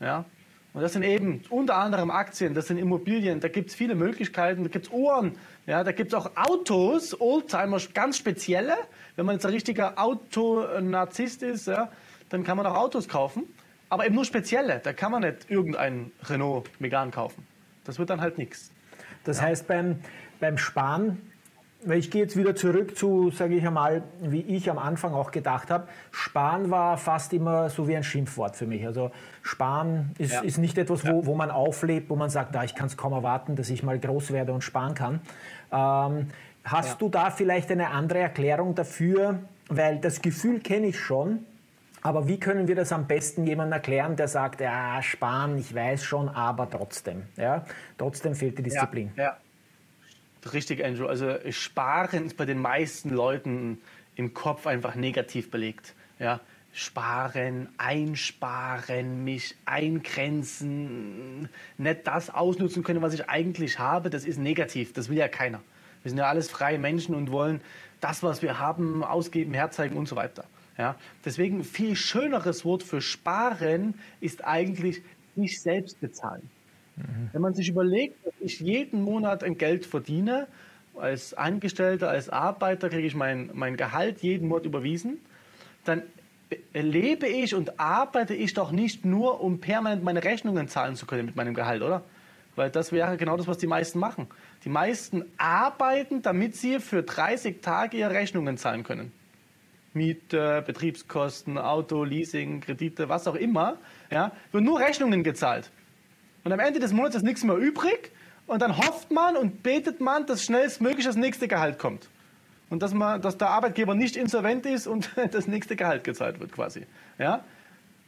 Ja? 0.00 0.24
Und 0.72 0.82
das 0.82 0.92
sind 0.92 1.04
eben 1.04 1.42
unter 1.50 1.76
anderem 1.76 2.10
Aktien, 2.10 2.52
das 2.52 2.66
sind 2.66 2.78
Immobilien, 2.78 3.38
da 3.38 3.46
gibt 3.46 3.70
es 3.70 3.76
viele 3.76 3.94
Möglichkeiten, 3.94 4.64
da 4.64 4.68
gibt 4.68 4.86
es 4.86 4.92
Uhren, 4.92 5.38
ja, 5.66 5.84
da 5.84 5.92
gibt 5.92 6.12
es 6.12 6.18
auch 6.18 6.32
Autos, 6.36 7.18
Oldtimer, 7.20 7.78
ganz 7.94 8.18
spezielle. 8.18 8.74
Wenn 9.14 9.24
man 9.24 9.36
jetzt 9.36 9.46
ein 9.46 9.52
richtiger 9.52 9.98
Autonarzisst 9.98 11.42
ist, 11.42 11.68
ja, 11.68 11.90
dann 12.28 12.44
kann 12.44 12.56
man 12.56 12.66
auch 12.66 12.74
Autos 12.74 13.08
kaufen, 13.08 13.44
aber 13.88 14.04
eben 14.04 14.16
nur 14.16 14.24
spezielle. 14.24 14.80
Da 14.82 14.92
kann 14.92 15.12
man 15.12 15.22
nicht 15.22 15.48
irgendeinen 15.48 16.12
Renault 16.28 16.68
Megane 16.78 17.10
kaufen. 17.10 17.46
Das 17.86 17.98
wird 17.98 18.10
dann 18.10 18.20
halt 18.20 18.38
nichts. 18.38 18.70
Das 19.24 19.38
ja. 19.38 19.44
heißt, 19.44 19.66
beim, 19.66 20.00
beim 20.40 20.58
Sparen 20.58 21.18
weil 21.86 21.98
ich 21.98 22.10
gehe 22.10 22.22
jetzt 22.22 22.36
wieder 22.36 22.54
zurück 22.54 22.96
zu, 22.96 23.30
sage 23.30 23.54
ich 23.54 23.66
einmal, 23.66 24.02
wie 24.20 24.40
ich 24.40 24.68
am 24.70 24.78
Anfang 24.78 25.14
auch 25.14 25.30
gedacht 25.30 25.70
habe. 25.70 25.86
Sparen 26.10 26.70
war 26.70 26.98
fast 26.98 27.32
immer 27.32 27.70
so 27.70 27.86
wie 27.86 27.96
ein 27.96 28.02
Schimpfwort 28.02 28.56
für 28.56 28.66
mich. 28.66 28.84
Also 28.84 29.10
Sparen 29.42 30.12
ist, 30.18 30.32
ja. 30.32 30.40
ist 30.40 30.58
nicht 30.58 30.78
etwas, 30.78 31.06
wo, 31.06 31.26
wo 31.26 31.34
man 31.34 31.50
auflebt, 31.50 32.10
wo 32.10 32.16
man 32.16 32.28
sagt, 32.28 32.56
ah, 32.56 32.64
ich 32.64 32.74
kann 32.74 32.86
es 32.86 32.96
kaum 32.96 33.12
erwarten, 33.12 33.56
dass 33.56 33.70
ich 33.70 33.82
mal 33.82 33.98
groß 33.98 34.32
werde 34.32 34.52
und 34.52 34.62
sparen 34.62 34.94
kann. 34.94 35.20
Ähm, 35.70 36.28
hast 36.64 36.88
ja. 36.90 36.96
du 36.98 37.08
da 37.08 37.30
vielleicht 37.30 37.70
eine 37.70 37.90
andere 37.90 38.18
Erklärung 38.18 38.74
dafür? 38.74 39.38
Weil 39.68 39.98
das 39.98 40.22
Gefühl 40.22 40.60
kenne 40.60 40.86
ich 40.86 40.98
schon. 40.98 41.44
Aber 42.06 42.28
wie 42.28 42.38
können 42.38 42.68
wir 42.68 42.76
das 42.76 42.92
am 42.92 43.08
besten 43.08 43.48
jemandem 43.48 43.72
erklären, 43.72 44.14
der 44.14 44.28
sagt, 44.28 44.60
ja, 44.60 45.02
sparen, 45.02 45.58
ich 45.58 45.74
weiß 45.74 46.04
schon, 46.04 46.28
aber 46.28 46.70
trotzdem. 46.70 47.24
Ja? 47.36 47.66
Trotzdem 47.98 48.36
fehlt 48.36 48.56
die 48.58 48.62
Disziplin. 48.62 49.10
Ja, 49.16 49.24
ja. 49.24 49.36
Richtig, 50.52 50.84
Andrew. 50.84 51.06
Also 51.06 51.34
Sparen 51.50 52.26
ist 52.26 52.36
bei 52.36 52.44
den 52.44 52.60
meisten 52.60 53.10
Leuten 53.10 53.78
im 54.14 54.34
Kopf 54.34 54.68
einfach 54.68 54.94
negativ 54.94 55.50
belegt. 55.50 55.94
Ja, 56.20 56.38
sparen, 56.72 57.70
einsparen, 57.76 59.24
mich 59.24 59.56
eingrenzen, 59.64 61.48
nicht 61.76 62.06
das 62.06 62.30
ausnutzen 62.30 62.84
können, 62.84 63.02
was 63.02 63.14
ich 63.14 63.28
eigentlich 63.28 63.80
habe, 63.80 64.10
das 64.10 64.24
ist 64.24 64.38
negativ. 64.38 64.92
Das 64.92 65.08
will 65.08 65.16
ja 65.16 65.26
keiner. 65.26 65.60
Wir 66.04 66.10
sind 66.10 66.18
ja 66.18 66.28
alles 66.28 66.48
freie 66.52 66.78
Menschen 66.78 67.16
und 67.16 67.32
wollen 67.32 67.60
das, 68.00 68.22
was 68.22 68.42
wir 68.42 68.60
haben, 68.60 69.02
ausgeben, 69.02 69.54
herzeigen 69.54 69.96
und 69.96 70.06
so 70.06 70.14
weiter. 70.14 70.44
Ja, 70.78 70.96
deswegen 71.24 71.64
viel 71.64 71.96
schöneres 71.96 72.64
Wort 72.64 72.82
für 72.82 73.00
sparen 73.00 73.94
ist 74.20 74.44
eigentlich 74.44 75.02
nicht 75.34 75.60
selbst 75.60 76.00
bezahlen. 76.00 76.50
Mhm. 76.96 77.30
Wenn 77.32 77.42
man 77.42 77.54
sich 77.54 77.68
überlegt, 77.68 78.24
dass 78.26 78.34
ich 78.40 78.60
jeden 78.60 79.02
Monat 79.02 79.42
ein 79.42 79.56
Geld 79.56 79.86
verdiene, 79.86 80.46
als 80.98 81.34
Angestellter, 81.34 82.08
als 82.08 82.28
Arbeiter 82.28 82.88
kriege 82.88 83.06
ich 83.06 83.14
mein, 83.14 83.50
mein 83.52 83.76
Gehalt 83.76 84.22
jeden 84.22 84.48
Monat 84.48 84.64
überwiesen, 84.64 85.18
dann 85.84 86.02
lebe 86.72 87.26
ich 87.26 87.54
und 87.54 87.78
arbeite 87.80 88.34
ich 88.34 88.54
doch 88.54 88.70
nicht 88.70 89.04
nur, 89.04 89.40
um 89.40 89.60
permanent 89.60 90.04
meine 90.04 90.24
Rechnungen 90.24 90.68
zahlen 90.68 90.96
zu 90.96 91.06
können 91.06 91.26
mit 91.26 91.36
meinem 91.36 91.54
Gehalt, 91.54 91.82
oder? 91.82 92.02
Weil 92.54 92.70
das 92.70 92.92
wäre 92.92 93.16
genau 93.16 93.36
das, 93.36 93.46
was 93.46 93.58
die 93.58 93.66
meisten 93.66 93.98
machen. 93.98 94.28
Die 94.64 94.70
meisten 94.70 95.24
arbeiten, 95.36 96.22
damit 96.22 96.56
sie 96.56 96.80
für 96.80 97.02
30 97.02 97.60
Tage 97.60 97.98
ihre 97.98 98.10
Rechnungen 98.10 98.56
zahlen 98.56 98.82
können. 98.82 99.12
Miete, 99.96 100.62
Betriebskosten, 100.64 101.58
Auto, 101.58 102.04
Leasing, 102.04 102.60
Kredite, 102.60 103.08
was 103.08 103.26
auch 103.26 103.34
immer. 103.34 103.78
Ja, 104.10 104.30
wird 104.52 104.62
nur 104.62 104.78
Rechnungen 104.78 105.24
gezahlt. 105.24 105.70
Und 106.44 106.52
am 106.52 106.60
Ende 106.60 106.78
des 106.78 106.92
Monats 106.92 107.16
ist 107.16 107.22
nichts 107.22 107.42
mehr 107.42 107.56
übrig. 107.56 108.12
Und 108.46 108.62
dann 108.62 108.76
hofft 108.76 109.10
man 109.10 109.36
und 109.36 109.64
betet 109.64 110.00
man, 110.00 110.26
dass 110.26 110.44
schnellstmöglich 110.44 111.04
das 111.04 111.16
nächste 111.16 111.48
Gehalt 111.48 111.78
kommt. 111.80 112.08
Und 112.70 112.82
dass, 112.82 112.94
man, 112.94 113.20
dass 113.20 113.38
der 113.38 113.48
Arbeitgeber 113.48 113.94
nicht 113.94 114.16
insolvent 114.16 114.66
ist 114.66 114.86
und 114.86 115.10
das 115.32 115.48
nächste 115.48 115.74
Gehalt 115.74 116.04
gezahlt 116.04 116.38
wird 116.38 116.52
quasi. 116.52 116.86
Ja? 117.18 117.44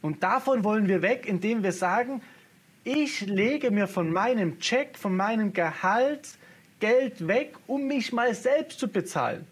Und 0.01 0.23
davon 0.23 0.63
wollen 0.63 0.87
wir 0.87 1.01
weg, 1.01 1.25
indem 1.27 1.63
wir 1.63 1.73
sagen, 1.73 2.21
ich 2.85 3.21
lege 3.21 3.71
mir 3.71 3.87
von 3.87 4.11
meinem 4.13 4.59
Check, 4.59 4.97
von 4.97 5.15
meinem 5.15 5.51
Gehalt 5.51 6.29
Geld 6.79 7.27
weg, 7.27 7.55
um 7.67 7.87
mich 7.87 8.13
mal 8.13 8.33
selbst 8.33 8.79
zu 8.79 8.87
bezahlen. 8.87 9.45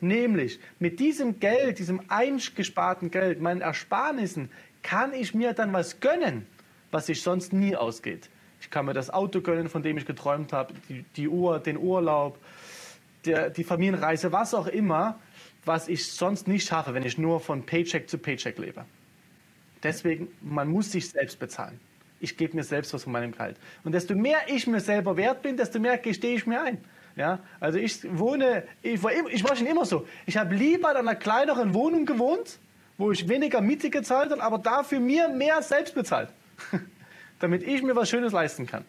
Nämlich 0.00 0.58
mit 0.78 0.98
diesem 0.98 1.40
Geld, 1.40 1.78
diesem 1.78 2.00
eingesparten 2.08 3.10
Geld, 3.10 3.40
meinen 3.40 3.60
Ersparnissen, 3.60 4.50
kann 4.82 5.12
ich 5.12 5.34
mir 5.34 5.52
dann 5.52 5.72
was 5.72 6.00
gönnen 6.00 6.46
was 6.90 7.06
sich 7.06 7.22
sonst 7.22 7.52
nie 7.52 7.76
ausgeht. 7.76 8.28
Ich 8.60 8.70
kann 8.70 8.86
mir 8.86 8.92
das 8.92 9.10
Auto 9.10 9.40
gönnen, 9.40 9.68
von 9.68 9.82
dem 9.82 9.96
ich 9.96 10.06
geträumt 10.06 10.52
habe, 10.52 10.74
die, 10.88 11.04
die 11.16 11.28
Uhr, 11.28 11.58
den 11.58 11.78
Urlaub, 11.78 12.38
der, 13.24 13.50
die 13.50 13.64
Familienreise, 13.64 14.32
was 14.32 14.54
auch 14.54 14.66
immer, 14.66 15.18
was 15.64 15.88
ich 15.88 16.10
sonst 16.12 16.48
nicht 16.48 16.66
schaffe, 16.66 16.94
wenn 16.94 17.04
ich 17.04 17.18
nur 17.18 17.40
von 17.40 17.64
Paycheck 17.64 18.08
zu 18.08 18.18
Paycheck 18.18 18.58
lebe. 18.58 18.84
Deswegen, 19.82 20.28
man 20.40 20.68
muss 20.68 20.92
sich 20.92 21.08
selbst 21.08 21.38
bezahlen. 21.38 21.80
Ich 22.18 22.36
gebe 22.36 22.54
mir 22.54 22.64
selbst 22.64 22.92
was 22.92 23.04
von 23.04 23.12
meinem 23.12 23.32
Gehalt. 23.32 23.56
Und 23.82 23.92
desto 23.92 24.14
mehr 24.14 24.40
ich 24.46 24.66
mir 24.66 24.80
selber 24.80 25.16
wert 25.16 25.40
bin, 25.40 25.56
desto 25.56 25.80
mehr 25.80 25.96
gestehe 25.96 26.36
ich 26.36 26.46
mir 26.46 26.62
ein. 26.62 26.78
Ja, 27.16 27.40
also 27.58 27.78
ich 27.78 28.00
wohne, 28.18 28.64
ich 28.82 29.02
war, 29.02 29.12
ich 29.12 29.44
war 29.44 29.56
schon 29.56 29.66
immer 29.66 29.84
so. 29.84 30.06
Ich 30.26 30.36
habe 30.36 30.54
lieber 30.54 30.90
in 30.90 30.96
einer 30.96 31.14
kleineren 31.14 31.74
Wohnung 31.74 32.06
gewohnt, 32.06 32.58
wo 32.98 33.10
ich 33.10 33.28
weniger 33.28 33.60
Miete 33.60 33.90
gezahlt 33.90 34.30
habe, 34.30 34.42
aber 34.42 34.58
dafür 34.58 35.00
mir 35.00 35.28
mehr 35.28 35.60
selbst 35.62 35.94
bezahlt. 35.94 36.28
damit 37.40 37.62
ich 37.62 37.82
mir 37.82 37.96
was 37.96 38.08
Schönes 38.08 38.32
leisten 38.32 38.66
kann. 38.66 38.84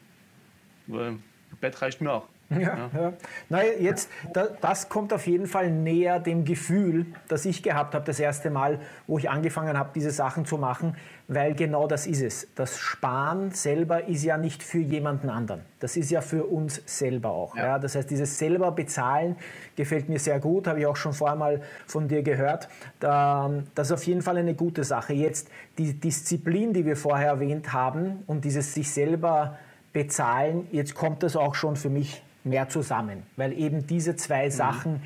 Weil 0.88 1.18
Bett 1.60 1.82
reicht 1.82 2.02
mir 2.02 2.12
auch. 2.12 2.28
Ja, 2.52 2.60
ja. 2.60 2.90
ja. 2.94 3.14
Naja, 3.50 3.72
jetzt, 3.80 4.10
das 4.62 4.90
kommt 4.90 5.14
auf 5.14 5.26
jeden 5.28 5.48
Fall 5.48 5.72
näher 5.72 6.20
dem 6.20 6.46
Gefühl, 6.46 7.06
das 7.28 7.46
ich 7.46 7.64
gehabt 7.64 7.96
habe, 7.96 8.06
das 8.06 8.20
erste 8.20 8.50
Mal, 8.50 8.80
wo 9.08 9.18
ich 9.18 9.30
angefangen 9.30 9.78
habe, 9.78 9.92
diese 9.96 10.12
Sachen 10.12 10.46
zu 10.46 10.58
machen, 10.58 10.96
weil 11.28 11.54
genau 11.54 11.88
das 11.88 12.08
ist 12.08 12.22
es. 12.22 12.48
Das 12.56 12.78
Sparen 12.78 13.52
selber 13.52 14.08
ist 14.08 14.24
ja 14.24 14.38
nicht 14.38 14.64
für 14.64 14.80
jemanden 14.80 15.30
anderen. 15.30 15.62
Das 15.80 15.96
ist 15.96 16.12
ja 16.12 16.22
für 16.22 16.46
uns 16.46 16.82
selber 16.86 17.30
auch. 17.30 17.56
Ja. 17.56 17.64
ja. 17.64 17.80
Das 17.80 17.96
heißt, 17.96 18.10
dieses 18.10 18.38
selber 18.38 18.72
bezahlen 18.72 19.38
gefällt 19.76 20.10
mir 20.10 20.20
sehr 20.20 20.40
gut, 20.40 20.68
habe 20.68 20.80
ich 20.80 20.86
auch 20.86 20.98
schon 20.98 21.14
vorher 21.14 21.38
mal 21.38 21.62
von 21.88 22.08
dir 22.08 22.22
gehört. 22.22 22.68
Das 23.00 23.52
ist 23.78 23.92
auf 23.92 24.04
jeden 24.04 24.22
Fall 24.22 24.38
eine 24.38 24.56
gute 24.56 24.84
Sache. 24.84 25.14
Jetzt 25.14 25.50
die 25.78 25.94
Disziplin, 25.94 26.74
die 26.74 26.86
wir 26.86 26.98
vorher 26.98 27.30
erwähnt 27.30 27.72
haben 27.72 28.24
und 28.28 28.44
dieses 28.44 28.74
sich 28.74 28.92
selber 28.92 29.58
bezahlen, 29.94 30.68
jetzt 30.72 30.96
kommt 30.96 31.24
das 31.24 31.36
auch 31.36 31.56
schon 31.56 31.76
für 31.76 31.90
mich 31.90 32.24
mehr 32.44 32.70
zusammen, 32.70 33.24
weil 33.38 33.54
eben 33.54 33.88
diese 33.88 34.16
zwei 34.16 34.46
mhm. 34.46 34.52
Sachen 34.52 35.02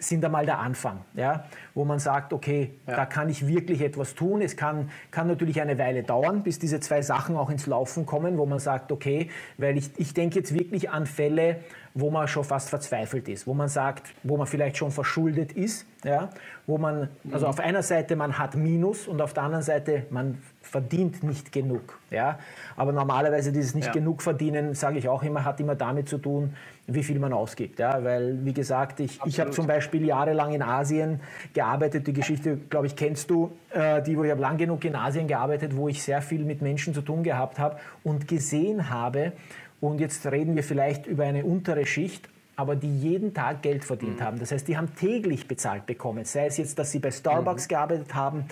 sind 0.00 0.24
einmal 0.24 0.46
der 0.46 0.58
Anfang, 0.58 1.00
ja, 1.14 1.44
wo 1.74 1.84
man 1.84 1.98
sagt, 1.98 2.32
okay, 2.32 2.72
ja. 2.86 2.96
da 2.96 3.06
kann 3.06 3.28
ich 3.28 3.46
wirklich 3.46 3.82
etwas 3.82 4.14
tun. 4.14 4.40
Es 4.40 4.56
kann, 4.56 4.90
kann 5.10 5.28
natürlich 5.28 5.60
eine 5.60 5.78
Weile 5.78 6.02
dauern, 6.02 6.42
bis 6.42 6.58
diese 6.58 6.80
zwei 6.80 7.02
Sachen 7.02 7.36
auch 7.36 7.50
ins 7.50 7.66
Laufen 7.66 8.06
kommen, 8.06 8.38
wo 8.38 8.46
man 8.46 8.58
sagt, 8.58 8.92
okay, 8.92 9.28
weil 9.58 9.76
ich, 9.76 9.90
ich 9.98 10.14
denke 10.14 10.38
jetzt 10.38 10.54
wirklich 10.54 10.90
an 10.90 11.06
Fälle, 11.06 11.60
wo 11.94 12.10
man 12.10 12.28
schon 12.28 12.44
fast 12.44 12.70
verzweifelt 12.70 13.28
ist, 13.28 13.46
wo 13.46 13.54
man 13.54 13.68
sagt, 13.68 14.14
wo 14.22 14.36
man 14.36 14.46
vielleicht 14.46 14.76
schon 14.76 14.90
verschuldet 14.90 15.52
ist, 15.52 15.86
ja, 16.04 16.30
wo 16.66 16.78
man, 16.78 17.08
also 17.32 17.46
auf 17.46 17.58
einer 17.58 17.82
Seite 17.82 18.14
man 18.14 18.38
hat 18.38 18.54
Minus 18.54 19.08
und 19.08 19.20
auf 19.20 19.34
der 19.34 19.42
anderen 19.42 19.64
Seite 19.64 20.06
man 20.10 20.38
verdient 20.62 21.22
nicht 21.24 21.50
genug, 21.50 21.98
ja, 22.10 22.38
aber 22.76 22.92
normalerweise 22.92 23.50
dieses 23.50 23.74
nicht 23.74 23.88
ja. 23.88 23.92
genug 23.92 24.22
verdienen, 24.22 24.74
sage 24.74 24.98
ich 24.98 25.08
auch 25.08 25.22
immer, 25.24 25.44
hat 25.44 25.58
immer 25.58 25.74
damit 25.74 26.08
zu 26.08 26.18
tun, 26.18 26.54
wie 26.86 27.02
viel 27.02 27.18
man 27.18 27.32
ausgibt, 27.32 27.80
ja, 27.80 28.02
weil 28.04 28.44
wie 28.44 28.52
gesagt, 28.52 29.00
ich, 29.00 29.18
ich 29.24 29.40
habe 29.40 29.50
zum 29.50 29.66
Beispiel 29.66 30.04
jahrelang 30.04 30.52
in 30.52 30.62
Asien 30.62 31.20
gearbeitet, 31.54 32.06
die 32.06 32.12
Geschichte, 32.12 32.56
glaube 32.56 32.86
ich, 32.86 32.94
kennst 32.94 33.30
du, 33.30 33.50
äh, 33.72 34.00
die, 34.02 34.16
wo 34.16 34.22
ich 34.22 34.30
habe 34.30 34.40
lang 34.40 34.58
genug 34.58 34.84
in 34.84 34.94
Asien 34.94 35.26
gearbeitet, 35.26 35.76
wo 35.76 35.88
ich 35.88 36.02
sehr 36.02 36.22
viel 36.22 36.44
mit 36.44 36.62
Menschen 36.62 36.94
zu 36.94 37.02
tun 37.02 37.24
gehabt 37.24 37.58
habe 37.58 37.78
und 38.04 38.28
gesehen 38.28 38.90
habe, 38.90 39.32
und 39.80 40.00
jetzt 40.00 40.26
reden 40.26 40.56
wir 40.56 40.62
vielleicht 40.62 41.06
über 41.06 41.24
eine 41.24 41.44
untere 41.44 41.86
Schicht, 41.86 42.28
aber 42.56 42.76
die 42.76 42.94
jeden 42.98 43.32
Tag 43.32 43.62
Geld 43.62 43.84
verdient 43.84 44.20
mhm. 44.20 44.24
haben. 44.24 44.38
Das 44.38 44.52
heißt, 44.52 44.68
die 44.68 44.76
haben 44.76 44.94
täglich 44.94 45.48
bezahlt 45.48 45.86
bekommen. 45.86 46.24
Sei 46.26 46.46
es 46.46 46.58
jetzt, 46.58 46.78
dass 46.78 46.92
sie 46.92 46.98
bei 46.98 47.10
Starbucks 47.10 47.64
mhm. 47.64 47.68
gearbeitet 47.68 48.14
haben, 48.14 48.44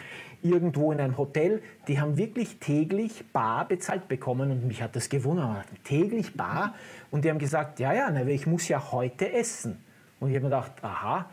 irgendwo 0.42 0.92
in 0.92 1.00
einem 1.00 1.18
Hotel, 1.18 1.62
die 1.88 2.00
haben 2.00 2.16
wirklich 2.16 2.58
täglich 2.58 3.25
bar 3.32 3.66
bezahlt 3.66 4.08
bekommen 4.08 4.50
und 4.50 4.66
mich 4.66 4.82
hat 4.82 4.97
das 4.97 5.08
gewundert. 5.08 5.66
Täglich 5.85 6.35
bar 6.35 6.75
und 7.11 7.25
die 7.25 7.30
haben 7.30 7.38
gesagt, 7.38 7.80
ja, 7.80 7.92
ja, 7.92 8.14
ich 8.26 8.47
muss 8.47 8.68
ja 8.68 8.92
heute 8.92 9.32
essen. 9.32 9.76
Und 10.20 10.30
ich 10.30 10.37
habe 10.37 10.47
mir 10.47 10.50
gedacht, 10.50 10.73
aha, 10.82 11.26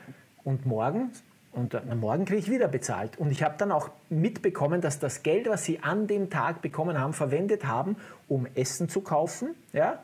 und 0.43 0.65
morgen? 0.65 1.11
Und 1.55 1.73
na, 1.73 1.95
morgen 1.95 2.25
kriege 2.25 2.39
ich 2.39 2.51
wieder 2.51 2.67
bezahlt. 2.67 3.17
Und 3.17 3.31
ich 3.31 3.41
habe 3.41 3.55
dann 3.57 3.71
auch 3.71 3.89
mitbekommen, 4.09 4.81
dass 4.81 4.99
das 4.99 5.23
Geld, 5.23 5.49
was 5.49 5.63
sie 5.63 5.79
an 5.81 6.05
dem 6.05 6.29
Tag 6.29 6.61
bekommen 6.61 6.99
haben, 6.99 7.13
verwendet 7.13 7.65
haben, 7.65 7.95
um 8.27 8.45
Essen 8.55 8.89
zu 8.89 9.01
kaufen. 9.01 9.55
Ja? 9.71 9.99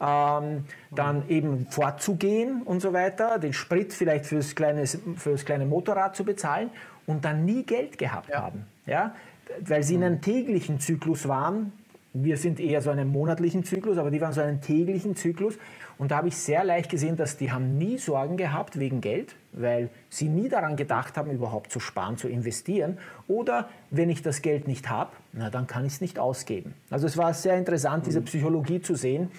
Ähm, 0.00 0.64
dann 0.92 1.28
eben 1.28 1.66
fortzugehen 1.70 2.62
und 2.62 2.80
so 2.80 2.92
weiter, 2.92 3.38
den 3.38 3.52
Sprit 3.52 3.92
vielleicht 3.92 4.26
fürs 4.26 4.54
kleine, 4.54 4.86
fürs 4.86 5.44
kleine 5.44 5.66
Motorrad 5.66 6.14
zu 6.14 6.24
bezahlen 6.24 6.70
und 7.06 7.24
dann 7.24 7.44
nie 7.44 7.64
Geld 7.64 7.98
gehabt 7.98 8.30
ja. 8.30 8.42
haben. 8.42 8.66
Ja? 8.86 9.14
Weil 9.60 9.82
sie 9.82 9.96
in 9.96 10.04
einem 10.04 10.20
täglichen 10.20 10.78
Zyklus 10.78 11.26
waren. 11.26 11.72
Wir 12.14 12.36
sind 12.36 12.60
eher 12.60 12.82
so 12.82 12.90
einen 12.90 13.08
monatlichen 13.08 13.64
Zyklus, 13.64 13.96
aber 13.96 14.10
die 14.10 14.20
waren 14.20 14.32
so 14.32 14.42
einen 14.42 14.60
täglichen 14.60 15.16
Zyklus. 15.16 15.54
Und 15.98 16.10
da 16.10 16.16
habe 16.16 16.28
ich 16.28 16.36
sehr 16.36 16.64
leicht 16.64 16.90
gesehen, 16.90 17.16
dass 17.16 17.36
die 17.36 17.52
haben 17.52 17.78
nie 17.78 17.96
Sorgen 17.96 18.36
gehabt 18.36 18.78
wegen 18.78 19.00
Geld, 19.00 19.34
weil 19.52 19.88
sie 20.10 20.28
nie 20.28 20.48
daran 20.48 20.76
gedacht 20.76 21.16
haben, 21.16 21.30
überhaupt 21.30 21.72
zu 21.72 21.80
sparen, 21.80 22.16
zu 22.16 22.28
investieren. 22.28 22.98
Oder 23.28 23.68
wenn 23.90 24.10
ich 24.10 24.22
das 24.22 24.42
Geld 24.42 24.68
nicht 24.68 24.90
habe, 24.90 25.12
na, 25.32 25.48
dann 25.48 25.66
kann 25.66 25.86
ich 25.86 25.94
es 25.94 26.00
nicht 26.00 26.18
ausgeben. 26.18 26.74
Also 26.90 27.06
es 27.06 27.16
war 27.16 27.32
sehr 27.34 27.56
interessant, 27.56 28.06
diese 28.06 28.20
mhm. 28.20 28.24
Psychologie 28.24 28.82
zu 28.82 28.94
sehen. 28.94 29.30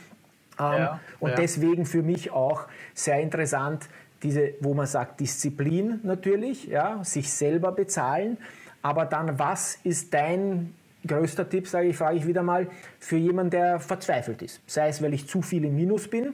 Ähm, 0.60 0.74
ja, 0.78 1.00
und 1.20 1.32
ja. 1.32 1.36
deswegen 1.36 1.86
für 1.86 2.02
mich 2.02 2.32
auch 2.32 2.66
sehr 2.94 3.20
interessant, 3.20 3.88
diese, 4.24 4.54
wo 4.62 4.74
man 4.74 4.88
sagt, 4.88 5.20
Disziplin 5.20 6.00
natürlich, 6.04 6.66
ja, 6.68 7.04
sich 7.04 7.32
selber 7.32 7.72
bezahlen, 7.72 8.38
Aber 8.84 9.06
dann, 9.06 9.40
was 9.40 9.80
ist 9.84 10.14
dein 10.14 10.76
größter 11.06 11.50
Tipp, 11.50 11.68
sage 11.68 11.88
ich, 11.88 11.98
frage 11.98 12.18
ich 12.18 12.28
wieder 12.28 12.44
mal, 12.44 12.70
für 13.00 13.18
jemanden, 13.18 13.52
der 13.52 13.80
verzweifelt 13.80 14.42
ist? 14.42 14.62
Sei 14.68 14.88
es, 14.88 15.02
weil 15.02 15.14
ich 15.14 15.28
zu 15.28 15.42
viel 15.42 15.66
im 15.66 15.76
Minus 15.76 16.08
bin 16.08 16.34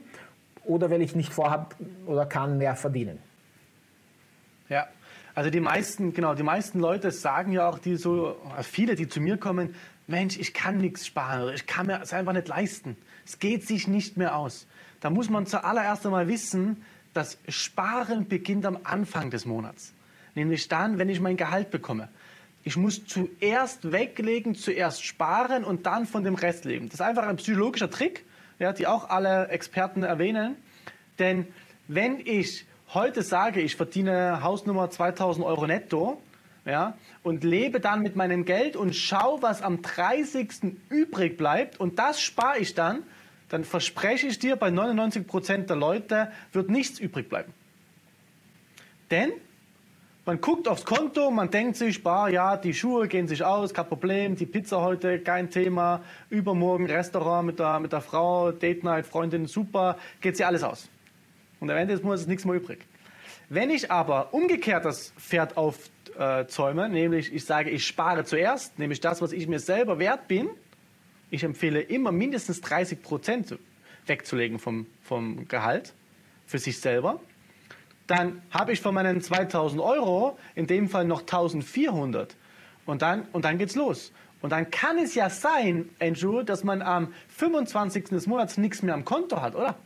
oder 0.64 0.90
weil 0.90 1.02
ich 1.02 1.14
nicht 1.14 1.32
vorhabe 1.32 1.74
oder 2.06 2.26
kann 2.26 2.58
mehr 2.58 2.76
verdienen. 2.76 3.18
Ja, 4.68 4.86
also 5.34 5.50
die 5.50 5.60
meisten, 5.60 6.12
genau, 6.12 6.34
die 6.34 6.42
meisten 6.42 6.80
Leute 6.80 7.10
sagen 7.10 7.52
ja 7.52 7.68
auch, 7.68 7.78
die 7.78 7.96
so, 7.96 8.36
viele, 8.62 8.94
die 8.94 9.08
zu 9.08 9.20
mir 9.20 9.36
kommen, 9.36 9.74
Mensch, 10.06 10.38
ich 10.38 10.54
kann 10.54 10.78
nichts 10.78 11.06
sparen 11.06 11.42
oder 11.42 11.54
ich 11.54 11.66
kann 11.66 11.86
mir 11.86 12.00
es 12.02 12.12
einfach 12.12 12.32
nicht 12.32 12.48
leisten. 12.48 12.96
Es 13.24 13.38
geht 13.38 13.66
sich 13.66 13.86
nicht 13.86 14.16
mehr 14.16 14.36
aus. 14.36 14.66
Da 15.00 15.08
muss 15.08 15.30
man 15.30 15.46
zuallererst 15.46 16.04
einmal 16.04 16.28
wissen, 16.28 16.84
dass 17.14 17.38
Sparen 17.48 18.28
beginnt 18.28 18.66
am 18.66 18.78
Anfang 18.84 19.30
des 19.30 19.46
Monats. 19.46 19.92
Nämlich 20.34 20.68
dann, 20.68 20.98
wenn 20.98 21.08
ich 21.08 21.20
mein 21.20 21.36
Gehalt 21.36 21.70
bekomme. 21.70 22.08
Ich 22.62 22.76
muss 22.76 23.06
zuerst 23.06 23.90
weglegen, 23.90 24.54
zuerst 24.54 25.04
sparen 25.04 25.64
und 25.64 25.86
dann 25.86 26.06
von 26.06 26.24
dem 26.24 26.34
Rest 26.34 26.64
leben. 26.64 26.88
Das 26.88 26.94
ist 26.94 27.00
einfach 27.00 27.26
ein 27.26 27.36
psychologischer 27.36 27.90
Trick, 27.90 28.24
ja, 28.58 28.72
die 28.72 28.86
auch 28.86 29.08
alle 29.08 29.48
Experten 29.48 30.02
erwähnen. 30.02 30.56
Denn 31.18 31.46
wenn 31.88 32.20
ich 32.24 32.66
heute 32.92 33.22
sage, 33.22 33.60
ich 33.60 33.76
verdiene 33.76 34.42
Hausnummer 34.42 34.90
2000 34.90 35.46
Euro 35.46 35.66
netto 35.66 36.20
ja, 36.66 36.96
und 37.22 37.44
lebe 37.44 37.80
dann 37.80 38.02
mit 38.02 38.16
meinem 38.16 38.44
Geld 38.44 38.76
und 38.76 38.94
schaue, 38.94 39.40
was 39.42 39.62
am 39.62 39.80
30. 39.80 40.76
übrig 40.90 41.38
bleibt 41.38 41.80
und 41.80 41.98
das 41.98 42.20
spare 42.20 42.58
ich 42.58 42.74
dann, 42.74 43.02
dann 43.48 43.64
verspreche 43.64 44.26
ich 44.26 44.38
dir, 44.38 44.56
bei 44.56 44.70
99 44.70 45.26
Prozent 45.26 45.70
der 45.70 45.76
Leute 45.76 46.30
wird 46.52 46.68
nichts 46.68 46.98
übrig 46.98 47.28
bleiben. 47.28 47.52
Denn 49.10 49.32
man 50.26 50.40
guckt 50.40 50.68
aufs 50.68 50.84
Konto, 50.84 51.30
man 51.30 51.50
denkt 51.50 51.76
sich, 51.76 52.02
bah, 52.02 52.28
ja, 52.28 52.56
die 52.56 52.74
Schuhe 52.74 53.08
gehen 53.08 53.26
sich 53.26 53.42
aus, 53.42 53.72
kein 53.72 53.86
Problem, 53.86 54.36
die 54.36 54.46
Pizza 54.46 54.80
heute, 54.80 55.18
kein 55.20 55.50
Thema, 55.50 56.02
übermorgen 56.28 56.86
Restaurant 56.86 57.46
mit 57.46 57.58
der, 57.58 57.80
mit 57.80 57.92
der 57.92 58.00
Frau, 58.00 58.52
Date 58.52 58.84
Night, 58.84 59.06
Freundin, 59.06 59.46
super, 59.46 59.96
geht 60.20 60.36
sich 60.36 60.44
alles 60.44 60.62
aus. 60.62 60.88
Und 61.58 61.70
am 61.70 61.76
Ende 61.76 61.94
des 61.94 62.02
Monats 62.02 62.22
ist 62.22 62.28
nichts 62.28 62.44
mehr 62.44 62.54
übrig. 62.54 62.80
Wenn 63.48 63.70
ich 63.70 63.90
aber 63.90 64.32
umgekehrt 64.32 64.84
das 64.84 65.12
Pferd 65.18 65.56
aufzäume, 65.56 66.88
nämlich 66.88 67.32
ich 67.34 67.44
sage, 67.44 67.70
ich 67.70 67.86
spare 67.86 68.24
zuerst, 68.24 68.78
nämlich 68.78 69.00
das, 69.00 69.20
was 69.20 69.32
ich 69.32 69.48
mir 69.48 69.58
selber 69.58 69.98
wert 69.98 70.28
bin, 70.28 70.50
ich 71.30 71.44
empfehle 71.44 71.80
immer 71.80 72.12
mindestens 72.12 72.60
30 72.60 73.02
Prozent 73.02 73.58
wegzulegen 74.06 74.58
vom, 74.58 74.86
vom 75.02 75.48
Gehalt 75.48 75.94
für 76.46 76.58
sich 76.58 76.78
selber. 76.78 77.20
Dann 78.10 78.42
habe 78.50 78.72
ich 78.72 78.80
von 78.80 78.92
meinen 78.92 79.20
2000 79.20 79.80
Euro 79.80 80.36
in 80.56 80.66
dem 80.66 80.88
Fall 80.88 81.04
noch 81.04 81.20
1400. 81.20 82.34
Und 82.84 83.02
dann, 83.02 83.22
und 83.30 83.44
dann 83.44 83.56
geht's 83.56 83.76
los. 83.76 84.10
Und 84.42 84.50
dann 84.50 84.68
kann 84.68 84.98
es 84.98 85.14
ja 85.14 85.30
sein, 85.30 85.88
Andrew, 86.00 86.42
dass 86.42 86.64
man 86.64 86.82
am 86.82 87.14
25. 87.28 88.06
des 88.06 88.26
Monats 88.26 88.58
nichts 88.58 88.82
mehr 88.82 88.94
am 88.94 89.04
Konto 89.04 89.40
hat, 89.40 89.54
oder? 89.54 89.76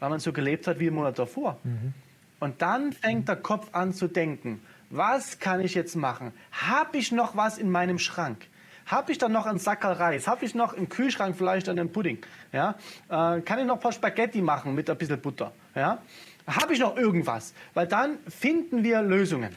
Weil 0.00 0.10
man 0.10 0.18
so 0.18 0.32
gelebt 0.32 0.66
hat 0.66 0.80
wie 0.80 0.88
im 0.88 0.94
Monat 0.94 1.16
davor. 1.16 1.58
Mhm. 1.62 1.94
Und 2.40 2.60
dann 2.60 2.92
fängt 2.92 3.28
der 3.28 3.36
Kopf 3.36 3.68
an 3.70 3.92
zu 3.92 4.08
denken, 4.08 4.60
was 4.90 5.38
kann 5.38 5.60
ich 5.60 5.76
jetzt 5.76 5.94
machen? 5.94 6.32
Habe 6.50 6.98
ich 6.98 7.12
noch 7.12 7.36
was 7.36 7.58
in 7.58 7.70
meinem 7.70 8.00
Schrank? 8.00 8.48
Habe 8.86 9.12
ich 9.12 9.18
dann 9.18 9.30
noch 9.30 9.46
einen 9.46 9.60
Sackerl 9.60 9.92
Reis? 9.92 10.26
Habe 10.26 10.44
ich 10.44 10.56
noch 10.56 10.72
im 10.72 10.88
Kühlschrank 10.88 11.36
vielleicht 11.38 11.68
einen 11.68 11.92
Pudding? 11.92 12.18
Ja? 12.52 12.74
Äh, 13.08 13.42
kann 13.42 13.60
ich 13.60 13.64
noch 13.64 13.76
ein 13.76 13.80
paar 13.80 13.92
Spaghetti 13.92 14.42
machen 14.42 14.74
mit 14.74 14.90
ein 14.90 14.98
bisschen 14.98 15.20
Butter? 15.20 15.52
Ja? 15.76 16.02
Habe 16.46 16.74
ich 16.74 16.80
noch 16.80 16.96
irgendwas? 16.96 17.54
Weil 17.72 17.86
dann 17.86 18.18
finden 18.28 18.84
wir 18.84 19.02
Lösungen. 19.02 19.56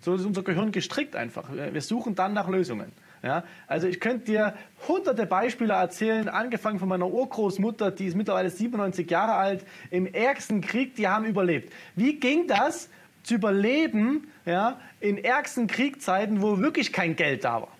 So 0.00 0.14
ist 0.14 0.24
unser 0.24 0.42
Gehirn 0.42 0.72
gestrickt 0.72 1.16
einfach. 1.16 1.44
Wir 1.52 1.80
suchen 1.80 2.14
dann 2.14 2.34
nach 2.34 2.48
Lösungen. 2.48 2.92
Ja, 3.22 3.42
also 3.66 3.86
ich 3.86 4.00
könnte 4.00 4.26
dir 4.26 4.54
hunderte 4.86 5.24
Beispiele 5.24 5.72
erzählen, 5.72 6.28
angefangen 6.28 6.78
von 6.78 6.88
meiner 6.88 7.06
Urgroßmutter, 7.06 7.90
die 7.90 8.04
ist 8.04 8.16
mittlerweile 8.16 8.50
97 8.50 9.10
Jahre 9.10 9.32
alt, 9.32 9.64
im 9.90 10.04
ärgsten 10.04 10.60
Krieg, 10.60 10.94
die 10.96 11.08
haben 11.08 11.24
überlebt. 11.24 11.72
Wie 11.96 12.20
ging 12.20 12.46
das 12.48 12.90
zu 13.22 13.36
überleben 13.36 14.28
ja, 14.44 14.78
in 15.00 15.16
ärgsten 15.16 15.68
Kriegzeiten, 15.68 16.42
wo 16.42 16.58
wirklich 16.58 16.92
kein 16.92 17.16
Geld 17.16 17.44
da 17.44 17.62
war? 17.62 17.72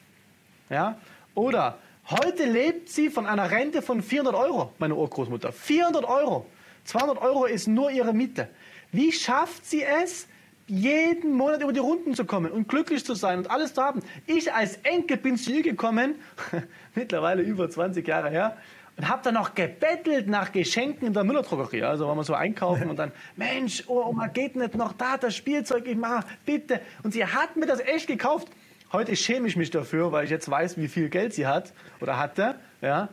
Ja? 0.70 0.98
Oder 1.34 1.78
heute 2.08 2.46
lebt 2.46 2.88
sie 2.88 3.10
von 3.10 3.26
einer 3.26 3.50
Rente 3.50 3.82
von 3.82 4.00
400 4.02 4.34
Euro, 4.34 4.72
meine 4.78 4.94
Urgroßmutter. 4.94 5.52
400 5.52 6.06
Euro. 6.06 6.46
200 6.84 7.20
Euro 7.20 7.46
ist 7.46 7.66
nur 7.66 7.90
ihre 7.90 8.12
Miete. 8.12 8.48
Wie 8.92 9.12
schafft 9.12 9.66
sie 9.66 9.82
es, 9.82 10.28
jeden 10.66 11.32
Monat 11.32 11.62
über 11.62 11.72
die 11.72 11.80
Runden 11.80 12.14
zu 12.14 12.24
kommen 12.24 12.50
und 12.50 12.68
glücklich 12.68 13.04
zu 13.04 13.14
sein 13.14 13.38
und 13.38 13.50
alles 13.50 13.74
zu 13.74 13.82
haben? 13.82 14.00
Ich 14.26 14.52
als 14.52 14.76
Enkel 14.82 15.16
bin 15.16 15.36
zu 15.36 15.52
ihr 15.52 15.62
gekommen, 15.62 16.14
mittlerweile 16.94 17.42
über 17.42 17.68
20 17.68 18.06
Jahre 18.06 18.30
her, 18.30 18.56
und 18.96 19.08
habe 19.08 19.22
dann 19.24 19.34
noch 19.34 19.54
gebettelt 19.54 20.28
nach 20.28 20.52
Geschenken 20.52 21.08
in 21.08 21.12
der 21.12 21.24
Müllerdrogerie. 21.24 21.82
Also 21.82 22.08
wenn 22.08 22.16
wir 22.16 22.24
so 22.24 22.34
einkaufen 22.34 22.88
und 22.88 22.96
dann, 22.96 23.10
Mensch, 23.36 23.82
oh, 23.88 24.04
Oma, 24.06 24.28
geht 24.28 24.54
nicht 24.54 24.74
noch 24.74 24.92
da 24.92 25.16
das 25.16 25.34
Spielzeug, 25.34 25.86
ich 25.86 25.96
mache, 25.96 26.26
bitte. 26.46 26.80
Und 27.02 27.12
sie 27.12 27.26
hat 27.26 27.56
mir 27.56 27.66
das 27.66 27.80
echt 27.80 28.06
gekauft. 28.06 28.48
Heute 28.92 29.16
schäme 29.16 29.48
ich 29.48 29.56
mich 29.56 29.70
dafür, 29.70 30.12
weil 30.12 30.24
ich 30.24 30.30
jetzt 30.30 30.48
weiß, 30.48 30.76
wie 30.76 30.86
viel 30.86 31.08
Geld 31.08 31.34
sie 31.34 31.48
hat 31.48 31.72
oder 32.00 32.18
hatte. 32.18 32.54
Ja. 32.80 33.08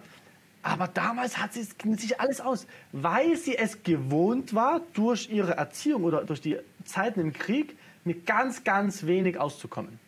Aber 0.63 0.87
damals 0.87 1.37
hat 1.37 1.53
sie 1.53 1.63
sich 1.63 2.19
alles 2.19 2.39
aus, 2.39 2.67
weil 2.91 3.35
sie 3.35 3.57
es 3.57 3.83
gewohnt 3.83 4.53
war, 4.53 4.81
durch 4.93 5.29
ihre 5.29 5.57
Erziehung 5.57 6.03
oder 6.03 6.23
durch 6.23 6.41
die 6.41 6.57
Zeiten 6.85 7.19
im 7.19 7.33
Krieg 7.33 7.75
mit 8.03 8.25
ganz, 8.25 8.63
ganz 8.63 9.05
wenig 9.05 9.39
auszukommen. 9.39 9.99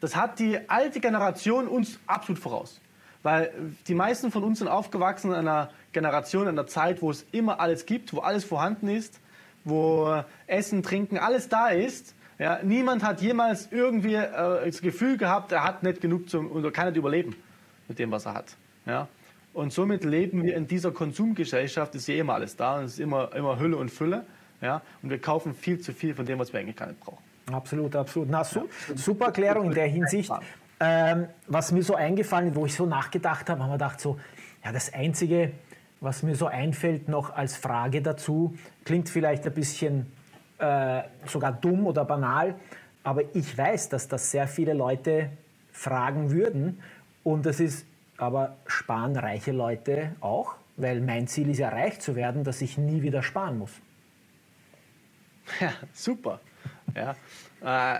Das 0.00 0.16
hat 0.16 0.38
die 0.38 0.58
alte 0.68 1.00
Generation 1.00 1.68
uns 1.68 1.98
absolut 2.06 2.40
voraus. 2.40 2.80
Weil 3.22 3.52
die 3.88 3.94
meisten 3.94 4.30
von 4.30 4.44
uns 4.44 4.58
sind 4.58 4.68
aufgewachsen 4.68 5.30
in 5.30 5.36
einer 5.36 5.70
Generation, 5.92 6.42
in 6.42 6.48
einer 6.50 6.66
Zeit, 6.66 7.00
wo 7.00 7.10
es 7.10 7.24
immer 7.32 7.58
alles 7.58 7.86
gibt, 7.86 8.12
wo 8.12 8.20
alles 8.20 8.44
vorhanden 8.44 8.88
ist, 8.88 9.18
wo 9.64 10.22
Essen, 10.46 10.82
Trinken, 10.82 11.16
alles 11.16 11.48
da 11.48 11.68
ist. 11.68 12.14
Ja, 12.38 12.60
niemand 12.62 13.02
hat 13.02 13.22
jemals 13.22 13.68
irgendwie 13.70 14.14
äh, 14.14 14.66
das 14.66 14.82
Gefühl 14.82 15.16
gehabt, 15.16 15.52
er 15.52 15.64
hat 15.64 15.82
nicht 15.82 16.00
genug 16.00 16.28
zum, 16.28 16.50
oder 16.52 16.70
kann 16.70 16.88
nicht 16.88 16.96
überleben 16.96 17.34
mit 17.88 17.98
dem, 17.98 18.10
was 18.10 18.26
er 18.26 18.34
hat. 18.34 18.56
Ja. 18.84 19.08
Und 19.54 19.72
somit 19.72 20.04
leben 20.04 20.42
wir 20.42 20.56
in 20.56 20.66
dieser 20.66 20.90
Konsumgesellschaft, 20.90 21.94
ist 21.94 22.08
ja 22.08 22.16
immer 22.16 22.34
alles 22.34 22.56
da, 22.56 22.78
und 22.78 22.84
es 22.84 22.94
ist 22.94 23.00
immer, 23.00 23.34
immer 23.34 23.58
Hülle 23.58 23.76
und 23.76 23.90
Fülle. 23.90 24.26
Ja? 24.60 24.82
Und 25.02 25.10
wir 25.10 25.20
kaufen 25.20 25.54
viel 25.54 25.80
zu 25.80 25.92
viel 25.92 26.14
von 26.14 26.26
dem, 26.26 26.38
was 26.38 26.52
wir 26.52 26.60
eigentlich 26.60 26.76
gar 26.76 26.88
nicht 26.88 27.00
brauchen. 27.00 27.22
Absolut, 27.52 27.94
absolut. 27.94 28.28
Na, 28.30 28.42
su 28.42 28.60
ja. 28.60 28.96
super 28.96 29.26
Erklärung 29.26 29.66
in 29.66 29.74
der 29.74 29.86
Hinsicht. 29.86 30.32
Ähm, 30.80 31.28
was 31.46 31.70
mir 31.70 31.82
so 31.82 31.94
eingefallen 31.94 32.48
ist, 32.48 32.56
wo 32.56 32.66
ich 32.66 32.74
so 32.74 32.84
nachgedacht 32.84 33.48
habe, 33.48 33.62
haben 33.62 33.70
wir 33.70 33.74
gedacht, 33.74 34.00
so, 34.00 34.18
ja, 34.64 34.72
das 34.72 34.92
Einzige, 34.92 35.52
was 36.00 36.22
mir 36.22 36.34
so 36.34 36.46
einfällt 36.46 37.08
noch 37.08 37.34
als 37.34 37.56
Frage 37.56 38.02
dazu, 38.02 38.56
klingt 38.84 39.08
vielleicht 39.08 39.46
ein 39.46 39.54
bisschen 39.54 40.06
äh, 40.58 41.02
sogar 41.26 41.52
dumm 41.52 41.86
oder 41.86 42.04
banal, 42.04 42.56
aber 43.04 43.22
ich 43.34 43.56
weiß, 43.56 43.90
dass 43.90 44.08
das 44.08 44.30
sehr 44.30 44.48
viele 44.48 44.72
Leute 44.72 45.30
fragen 45.70 46.30
würden. 46.30 46.80
Und 47.22 47.46
das 47.46 47.60
ist, 47.60 47.86
aber 48.16 48.56
sparen 48.66 49.16
reiche 49.16 49.52
Leute 49.52 50.14
auch? 50.20 50.54
Weil 50.76 51.00
mein 51.00 51.28
Ziel 51.28 51.50
ist 51.50 51.58
ja 51.58 51.68
reich 51.68 52.00
zu 52.00 52.16
werden, 52.16 52.44
dass 52.44 52.60
ich 52.60 52.78
nie 52.78 53.02
wieder 53.02 53.22
sparen 53.22 53.58
muss. 53.58 53.72
Ja, 55.60 55.72
super. 55.92 56.40
Ja, 56.94 57.14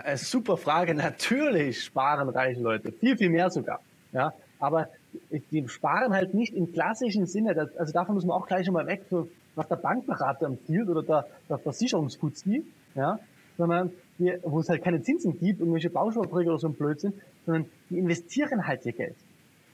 äh, 0.03 0.17
super 0.17 0.57
Frage. 0.57 0.93
Natürlich 0.93 1.83
sparen 1.83 2.29
reiche 2.29 2.59
Leute. 2.59 2.91
Viel, 2.91 3.17
viel 3.17 3.29
mehr 3.29 3.49
sogar. 3.49 3.79
Ja, 4.11 4.33
aber 4.59 4.89
die 5.51 5.67
sparen 5.67 6.13
halt 6.13 6.33
nicht 6.33 6.53
im 6.53 6.71
klassischen 6.73 7.25
Sinne. 7.25 7.69
Also 7.77 7.93
davon 7.93 8.15
muss 8.15 8.25
man 8.25 8.37
auch 8.37 8.47
gleich 8.47 8.69
mal 8.69 8.87
weg, 8.87 9.03
was 9.55 9.67
der 9.67 9.75
Bankberater 9.75 10.45
empfiehlt 10.45 10.89
oder 10.89 11.03
der, 11.03 11.27
der 11.49 11.57
Versicherungsfuzzi, 11.57 12.65
ja, 12.95 13.19
sondern 13.57 13.91
die, 14.17 14.33
wo 14.43 14.59
es 14.59 14.69
halt 14.69 14.83
keine 14.83 15.01
Zinsen 15.01 15.39
gibt, 15.39 15.59
irgendwelche 15.59 15.89
Bausparverträge 15.89 16.49
oder 16.49 16.59
so 16.59 16.67
ein 16.67 16.73
Blödsinn, 16.73 17.13
sondern 17.45 17.65
die 17.89 17.99
investieren 17.99 18.67
halt 18.67 18.85
ihr 18.85 18.93
Geld. 18.93 19.15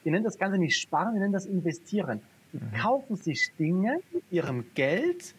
Die 0.03 0.11
nennen 0.11 0.23
das 0.23 0.37
Ganze 0.37 0.57
nicht 0.57 0.79
sparen, 0.79 1.13
die 1.13 1.19
nennen 1.19 1.33
das 1.33 1.45
investieren. 1.45 2.21
Die 2.53 2.57
mhm. 2.57 2.73
kaufen 2.73 3.15
sich 3.15 3.51
Dinge 3.57 3.99
mit 4.11 4.23
ihrem 4.31 4.65
Geld, 4.73 5.35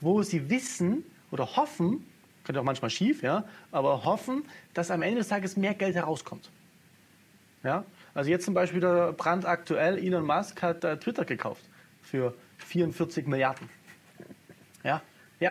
wo 0.00 0.22
sie 0.22 0.50
wissen 0.50 1.04
oder 1.30 1.56
hoffen, 1.56 2.06
könnte 2.44 2.60
auch 2.60 2.64
manchmal 2.64 2.90
schief, 2.90 3.22
ja, 3.22 3.44
aber 3.72 4.04
hoffen, 4.04 4.44
dass 4.74 4.90
am 4.90 5.02
Ende 5.02 5.18
des 5.18 5.28
Tages 5.28 5.56
mehr 5.56 5.74
Geld 5.74 5.94
herauskommt. 5.94 6.50
Ja, 7.62 7.84
also 8.12 8.30
jetzt 8.30 8.44
zum 8.44 8.54
Beispiel 8.54 8.80
der 8.80 9.12
brandaktuell, 9.12 9.98
Elon 9.98 10.26
Musk 10.26 10.62
hat 10.62 10.84
äh, 10.84 10.98
Twitter 10.98 11.24
gekauft 11.24 11.64
für 12.02 12.34
44 12.58 13.26
Milliarden. 13.26 13.68
Ja, 14.82 15.02
ja. 15.40 15.50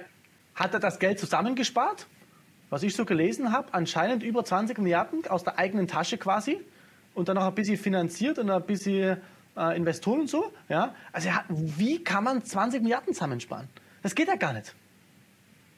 Hat 0.54 0.74
er 0.74 0.80
das 0.80 1.00
Geld 1.00 1.20
zusammengespart? 1.20 2.08
Was 2.70 2.84
ich 2.84 2.96
so 2.96 3.06
gelesen 3.06 3.52
habe, 3.52 3.74
anscheinend 3.74 4.24
über 4.24 4.46
20 4.46 4.78
Milliarden 4.78 5.26
aus 5.28 5.44
der 5.44 5.58
eigenen 5.58 5.88
Tasche 5.88 6.18
quasi 6.18 6.60
und 7.14 7.28
dann 7.28 7.36
noch 7.36 7.48
ein 7.48 7.56
bisschen 7.56 7.78
finanziert 7.78 8.40
und 8.40 8.50
ein 8.50 8.64
bisschen 8.64 9.18
äh, 9.58 9.78
Investoren 9.78 10.22
und 10.22 10.30
so. 10.30 10.52
Ja? 10.70 10.96
Also 11.12 11.30
hat, 11.30 11.46
wie 11.50 12.04
kann 12.04 12.24
man 12.24 12.44
20 12.44 12.82
Milliarden 12.82 13.14
zusammensparen? 13.14 13.68
Das 14.02 14.16
geht 14.16 14.28
ja 14.28 14.36
gar 14.36 14.54
nicht. 14.54 14.76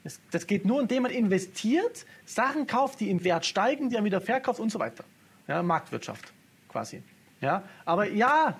Das, 0.04 0.20
das 0.30 0.46
geht 0.46 0.64
nur, 0.64 0.80
indem 0.80 1.02
man 1.02 1.12
investiert, 1.12 2.06
Sachen 2.24 2.66
kauft, 2.66 3.00
die 3.00 3.10
im 3.10 3.24
Wert 3.24 3.44
steigen, 3.44 3.90
die 3.90 3.96
er 3.96 4.04
wieder 4.04 4.20
verkauft 4.20 4.60
und 4.60 4.70
so 4.70 4.78
weiter. 4.78 5.04
Ja, 5.48 5.62
Marktwirtschaft 5.62 6.32
quasi. 6.68 7.02
Ja, 7.40 7.62
aber 7.84 8.08
ja, 8.08 8.56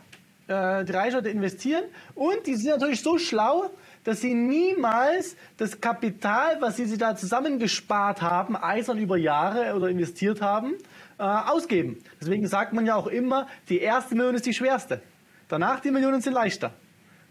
äh, 0.49 0.85
die 0.85 0.93
Reichleute 0.93 1.29
investieren 1.29 1.85
und 2.15 2.47
die 2.47 2.55
sind 2.55 2.71
natürlich 2.71 3.01
so 3.01 3.19
schlau, 3.19 3.71
dass 4.07 4.21
sie 4.21 4.35
niemals 4.35 5.37
das 5.57 5.81
Kapital, 5.81 6.61
was 6.61 6.77
sie 6.77 6.85
sich 6.85 6.97
da 6.97 7.16
zusammengespart 7.16 8.23
haben, 8.23 8.55
eisern 8.55 8.99
über 8.99 9.16
Jahre 9.16 9.75
oder 9.75 9.88
investiert 9.88 10.40
haben, 10.40 10.75
äh, 11.19 11.25
ausgeben. 11.25 11.99
Deswegen 12.21 12.47
sagt 12.47 12.73
man 12.73 12.87
ja 12.87 12.95
auch 12.95 13.09
immer, 13.09 13.49
die 13.69 13.81
erste 13.81 14.14
Million 14.14 14.37
ist 14.37 14.47
die 14.47 14.55
schwerste. 14.55 15.03
Danach 15.49 15.81
die 15.81 15.90
Millionen 15.90 16.21
sind 16.21 16.35
leichter. 16.35 16.73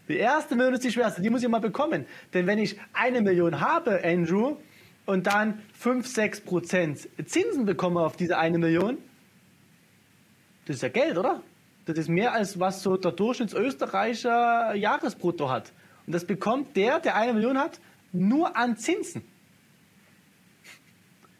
Die 0.06 0.18
erste 0.18 0.54
Million 0.54 0.74
ist 0.74 0.84
die 0.84 0.92
schwerste, 0.92 1.22
die 1.22 1.30
muss 1.30 1.42
ich 1.42 1.48
mal 1.48 1.62
bekommen. 1.62 2.04
Denn 2.34 2.46
wenn 2.46 2.58
ich 2.58 2.78
eine 2.92 3.22
Million 3.22 3.62
habe, 3.62 4.04
Andrew, 4.04 4.56
und 5.06 5.26
dann 5.26 5.62
5, 5.78 6.06
6 6.06 6.42
Prozent 6.42 7.08
Zinsen 7.24 7.64
bekomme 7.64 8.00
auf 8.00 8.16
diese 8.16 8.36
eine 8.36 8.58
Million, 8.58 8.98
das 10.66 10.76
ist 10.76 10.82
ja 10.82 10.90
Geld, 10.90 11.16
oder? 11.16 11.40
Das 11.86 11.96
ist 11.96 12.10
mehr 12.10 12.34
als 12.34 12.60
was 12.60 12.82
so 12.82 12.98
der 12.98 13.12
Durchschnittsösterreicher 13.12 14.74
Jahresbrutto 14.74 15.48
hat. 15.48 15.72
Und 16.06 16.12
das 16.14 16.24
bekommt 16.24 16.76
der, 16.76 17.00
der 17.00 17.16
eine 17.16 17.32
Million 17.34 17.58
hat, 17.58 17.80
nur 18.12 18.56
an 18.56 18.76
Zinsen. 18.76 19.22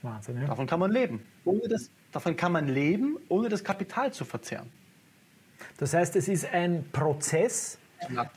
Wahnsinn, 0.03 0.41
ja. 0.41 0.47
Davon 0.47 0.67
kann 0.67 0.81
man 0.81 0.93
leben. 0.93 1.23
Ohne 1.45 1.69
das, 1.69 1.91
davon 2.13 2.37
kann 2.37 2.53
man 2.53 2.69
leben, 2.69 3.17
ohne 3.29 3.49
das 3.49 3.65
Kapital 3.65 4.13
zu 4.13 4.25
verzehren. 4.25 4.71
Das 5.79 5.95
heißt, 5.95 6.17
es 6.17 6.29
ist 6.29 6.47
ein 6.53 6.85
Prozess, 6.93 7.79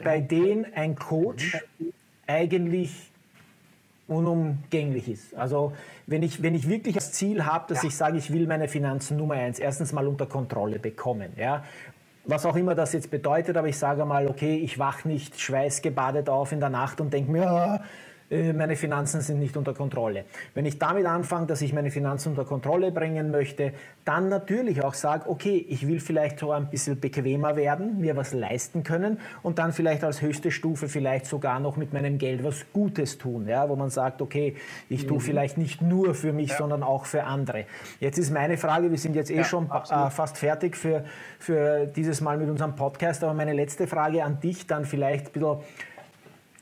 bei 0.04 0.20
dem 0.20 0.66
ein 0.74 0.96
Coach 0.96 1.58
eigentlich 2.28 3.12
unumgänglich 4.08 5.08
ist. 5.08 5.36
Also 5.36 5.74
wenn 6.08 6.24
ich, 6.24 6.42
wenn 6.42 6.56
ich 6.56 6.68
wirklich 6.68 6.96
das 6.96 7.12
Ziel 7.12 7.46
habe, 7.46 7.66
dass 7.68 7.84
ja. 7.84 7.90
ich 7.90 7.96
sage, 7.96 8.18
ich 8.18 8.34
will 8.34 8.48
meine 8.48 8.68
Finanzen 8.68 9.18
Nummer 9.18 9.36
eins 9.36 9.60
erstens 9.60 9.94
mal 9.94 10.08
unter 10.08 10.26
Kontrolle 10.26 10.80
bekommen, 10.80 11.34
ja, 11.38 11.64
was 12.30 12.46
auch 12.46 12.56
immer 12.56 12.76
das 12.76 12.94
jetzt 12.94 13.10
bedeutet, 13.10 13.58
aber 13.58 13.68
ich 13.68 13.78
sage 13.78 14.06
mal, 14.06 14.28
okay, 14.28 14.58
ich 14.58 14.78
wach 14.78 15.06
nicht 15.06 15.40
schweißgebadet 15.40 16.30
auf 16.30 16.52
in 16.52 16.60
der 16.60 16.70
Nacht 16.70 17.02
und 17.02 17.12
denke 17.12 17.32
mir, 17.32 17.50
ah, 17.50 17.82
meine 18.30 18.76
Finanzen 18.76 19.22
sind 19.22 19.40
nicht 19.40 19.58
unter 19.58 19.74
Kontrolle. 19.74 20.26
Wenn 20.54 20.66
ich 20.66 20.78
damit 20.78 21.06
anfange, 21.06 21.48
dass 21.48 21.62
ich 21.62 21.74
meine 21.74 21.90
Finanzen 21.90 22.30
unter 22.30 22.46
Kontrolle 22.46 22.92
bringen 22.92 23.32
möchte, 23.32 23.74
dann 24.06 24.30
natürlich 24.30 24.84
auch 24.84 24.94
sage, 24.94 25.30
okay, 25.30 25.66
ich 25.68 25.88
will 25.88 26.00
vielleicht 26.00 26.40
so 26.40 26.52
ein 26.52 26.70
bisschen 26.70 27.00
bequemer 27.00 27.56
werden, 27.56 28.00
mir 28.00 28.16
was 28.16 28.34
leisten 28.34 28.84
können 28.84 29.20
und 29.42 29.58
dann 29.58 29.74
vielleicht 29.74 30.04
als 30.04 30.22
höchste 30.22 30.52
Stufe 30.52 30.88
vielleicht 30.88 31.26
sogar 31.26 31.60
noch 31.60 31.76
mit 31.76 31.92
meinem 31.92 32.18
Geld 32.20 32.44
was 32.44 32.66
Gutes 32.72 33.18
tun, 33.18 33.48
ja, 33.48 33.68
wo 33.68 33.76
man 33.76 33.90
sagt, 33.90 34.22
okay, 34.22 34.56
ich 34.90 35.08
tue 35.08 35.18
mhm. 35.18 35.22
vielleicht 35.22 35.58
nicht 35.58 35.82
nur 35.82 36.14
für 36.14 36.32
mich, 36.32 36.52
ja. 36.52 36.58
sondern 36.58 36.84
auch 36.84 37.06
für 37.06 37.24
andere. 37.24 37.66
Jetzt 38.00 38.20
ist 38.20 38.32
meine 38.32 38.58
Frage, 38.58 38.92
wir 38.92 38.98
sind 38.98 39.16
jetzt 39.16 39.32
eh 39.32 39.38
ja, 39.38 39.44
schon 39.44 39.70
äh, 39.72 40.10
fast 40.10 40.38
fertig 40.38 40.78
für, 40.78 41.04
für 41.40 41.88
dieses 41.88 42.22
Mal 42.22 42.38
mit 42.38 42.50
unserem 42.50 42.76
Podcast, 42.76 43.24
aber 43.24 43.34
meine 43.34 43.54
letzte 43.54 43.88
Frage 43.88 44.24
an 44.24 44.40
dich 44.40 44.68
dann 44.68 44.86
vielleicht 44.86 45.28
ein 45.28 45.32
bisschen 45.32 45.58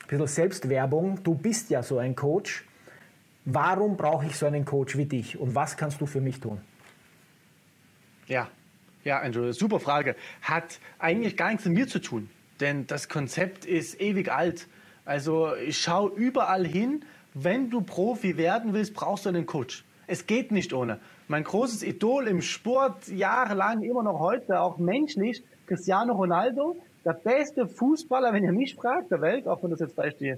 bisschen 0.08 0.28
Selbstwerbung. 0.28 1.24
Du 1.24 1.36
bist 1.36 1.70
ja 1.70 1.84
so 1.84 1.98
ein 1.98 2.16
Coach. 2.16 2.66
Warum 3.46 3.96
brauche 3.96 4.26
ich 4.26 4.36
so 4.36 4.46
einen 4.46 4.66
Coach 4.66 4.98
wie 4.98 5.06
dich 5.06 5.40
und 5.40 5.56
was 5.56 5.78
kannst 5.78 6.02
du 6.02 6.06
für 6.06 6.20
mich 6.20 6.40
tun? 6.40 6.60
Ja, 8.28 8.50
ja, 9.04 9.22
Andrew, 9.22 9.52
super 9.54 9.80
Frage. 9.80 10.16
Hat 10.42 10.80
eigentlich 11.00 11.38
gar 11.38 11.50
nichts 11.50 11.66
mit 11.66 11.74
mir 11.76 11.88
zu 11.88 12.00
tun, 12.00 12.30
denn 12.60 12.88
das 12.88 13.08
Konzept 13.08 13.66
ist 13.66 14.02
ewig 14.02 14.32
alt. 14.32 14.68
Also 15.06 15.56
ich 15.56 15.78
schaue 15.78 16.12
überall 16.12 16.68
hin. 16.68 17.06
Wenn 17.34 17.70
du 17.70 17.82
Profi 17.82 18.36
werden 18.36 18.74
willst, 18.74 18.94
brauchst 18.94 19.26
du 19.26 19.30
einen 19.30 19.46
Coach. 19.46 19.86
Es 20.08 20.28
geht 20.28 20.52
nicht 20.52 20.74
ohne. 20.74 21.00
Mein 21.30 21.44
großes 21.44 21.84
Idol 21.84 22.28
im 22.28 22.42
Sport, 22.42 23.08
jahrelang, 23.08 23.84
immer 23.84 24.04
noch 24.04 24.20
heute, 24.20 24.60
auch 24.60 24.78
menschlich, 24.78 25.44
Cristiano 25.68 26.14
Ronaldo, 26.14 26.78
der 27.08 27.14
beste 27.14 27.68
Fußballer, 27.70 28.34
wenn 28.34 28.44
ihr 28.44 28.52
mich 28.52 28.76
fragt, 28.76 29.12
der 29.12 29.22
Welt, 29.22 29.48
auch 29.48 29.64
wenn 29.64 29.72
das 29.72 29.80
jetzt 29.80 29.96
vielleicht 29.96 30.20
die, 30.20 30.36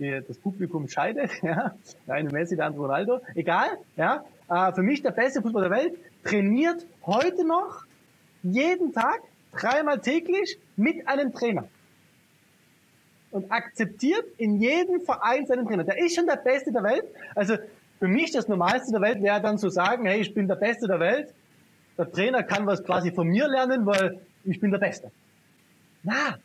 die, 0.00 0.20
das 0.26 0.36
Publikum 0.36 0.88
scheidet, 0.88 1.30
ja, 1.42 1.76
der 2.08 2.14
eine 2.14 2.28
Messi, 2.30 2.56
der 2.56 2.66
andere 2.66 2.82
Ronaldo, 2.82 3.20
egal, 3.36 3.68
ja, 3.96 4.24
äh, 4.48 4.72
für 4.72 4.82
mich 4.82 5.00
der 5.02 5.12
beste 5.12 5.40
Fußballer 5.40 5.68
der 5.68 5.78
Welt, 5.78 5.94
trainiert 6.24 6.84
heute 7.06 7.46
noch 7.46 7.84
jeden 8.42 8.92
Tag, 8.92 9.20
dreimal 9.52 10.00
täglich 10.00 10.58
mit 10.74 11.06
einem 11.06 11.32
Trainer. 11.32 11.68
Und 13.30 13.52
akzeptiert 13.52 14.24
in 14.38 14.60
jedem 14.60 15.02
Verein 15.02 15.46
seinen 15.46 15.66
Trainer. 15.66 15.84
Der 15.84 15.98
ist 16.04 16.16
schon 16.16 16.26
der 16.26 16.36
Beste 16.36 16.72
der 16.72 16.82
Welt. 16.82 17.04
Also 17.36 17.54
für 18.00 18.08
mich 18.08 18.32
das 18.32 18.48
Normalste 18.48 18.90
der 18.90 19.00
Welt 19.00 19.22
wäre 19.22 19.40
dann 19.40 19.56
zu 19.56 19.70
sagen, 19.70 20.04
hey, 20.04 20.20
ich 20.20 20.34
bin 20.34 20.48
der 20.48 20.56
Beste 20.56 20.88
der 20.88 20.98
Welt. 20.98 21.32
Der 21.96 22.10
Trainer 22.10 22.42
kann 22.42 22.66
was 22.66 22.82
quasi 22.82 23.12
von 23.12 23.28
mir 23.28 23.46
lernen, 23.46 23.86
weil 23.86 24.18
ich 24.44 24.58
bin 24.58 24.72
der 24.72 24.78
Beste. 24.78 25.12
Na, 26.02 26.38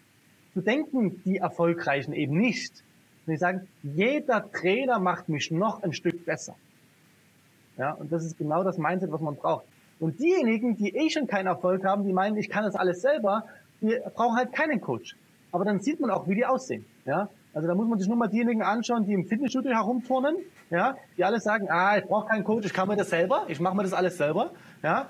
so 0.54 0.62
denken 0.62 1.22
die 1.24 1.38
Erfolgreichen 1.38 2.14
eben 2.14 2.38
nicht. 2.38 2.84
Sie 3.26 3.38
sagen, 3.38 3.68
jeder 3.84 4.50
Trainer 4.52 5.00
macht 5.00 5.28
mich 5.30 5.52
noch 5.52 5.84
ein 5.84 5.94
Stück 5.94 6.26
besser. 6.26 6.56
Ja, 7.78 7.92
und 7.92 8.12
das 8.12 8.26
ist 8.26 8.38
genau 8.38 8.64
das 8.64 8.78
Mindset, 8.78 9.12
was 9.12 9.22
man 9.22 9.36
braucht. 9.36 9.66
Und 10.00 10.20
diejenigen, 10.20 10.76
die 10.76 10.96
eh 10.96 11.10
schon 11.10 11.28
keinen 11.28 11.48
Erfolg 11.48 11.84
haben, 11.84 12.06
die 12.06 12.14
meinen, 12.14 12.38
ich 12.38 12.50
kann 12.50 12.64
das 12.64 12.76
alles 12.76 13.02
selber, 13.02 13.46
die 13.82 13.98
brauchen 14.16 14.36
halt 14.36 14.54
keinen 14.54 14.82
Coach. 14.82 15.16
Aber 15.52 15.66
dann 15.66 15.80
sieht 15.80 16.00
man 16.00 16.10
auch, 16.10 16.28
wie 16.28 16.36
die 16.36 16.46
aussehen. 16.46 16.86
Ja, 17.06 17.30
also 17.54 17.68
da 17.68 17.76
muss 17.76 17.88
man 17.88 17.98
sich 18.00 18.08
nur 18.08 18.18
mal 18.18 18.28
diejenigen 18.28 18.62
anschauen, 18.62 19.06
die 19.06 19.14
im 19.14 19.26
Fitnessstudio 19.26 19.72
herumturnen, 19.72 20.38
ja, 20.70 20.96
die 21.18 21.24
alle 21.24 21.40
sagen, 21.40 21.68
ah, 21.70 21.98
ich 21.98 22.06
brauche 22.06 22.28
keinen 22.28 22.44
Coach, 22.44 22.66
ich 22.66 22.74
kann 22.74 22.88
mir 22.88 22.96
das 22.96 23.10
selber, 23.10 23.46
ich 23.48 23.60
mache 23.60 23.76
mir 23.76 23.84
das 23.84 23.94
alles 23.94 24.18
selber. 24.18 24.52
Ja, 24.84 25.10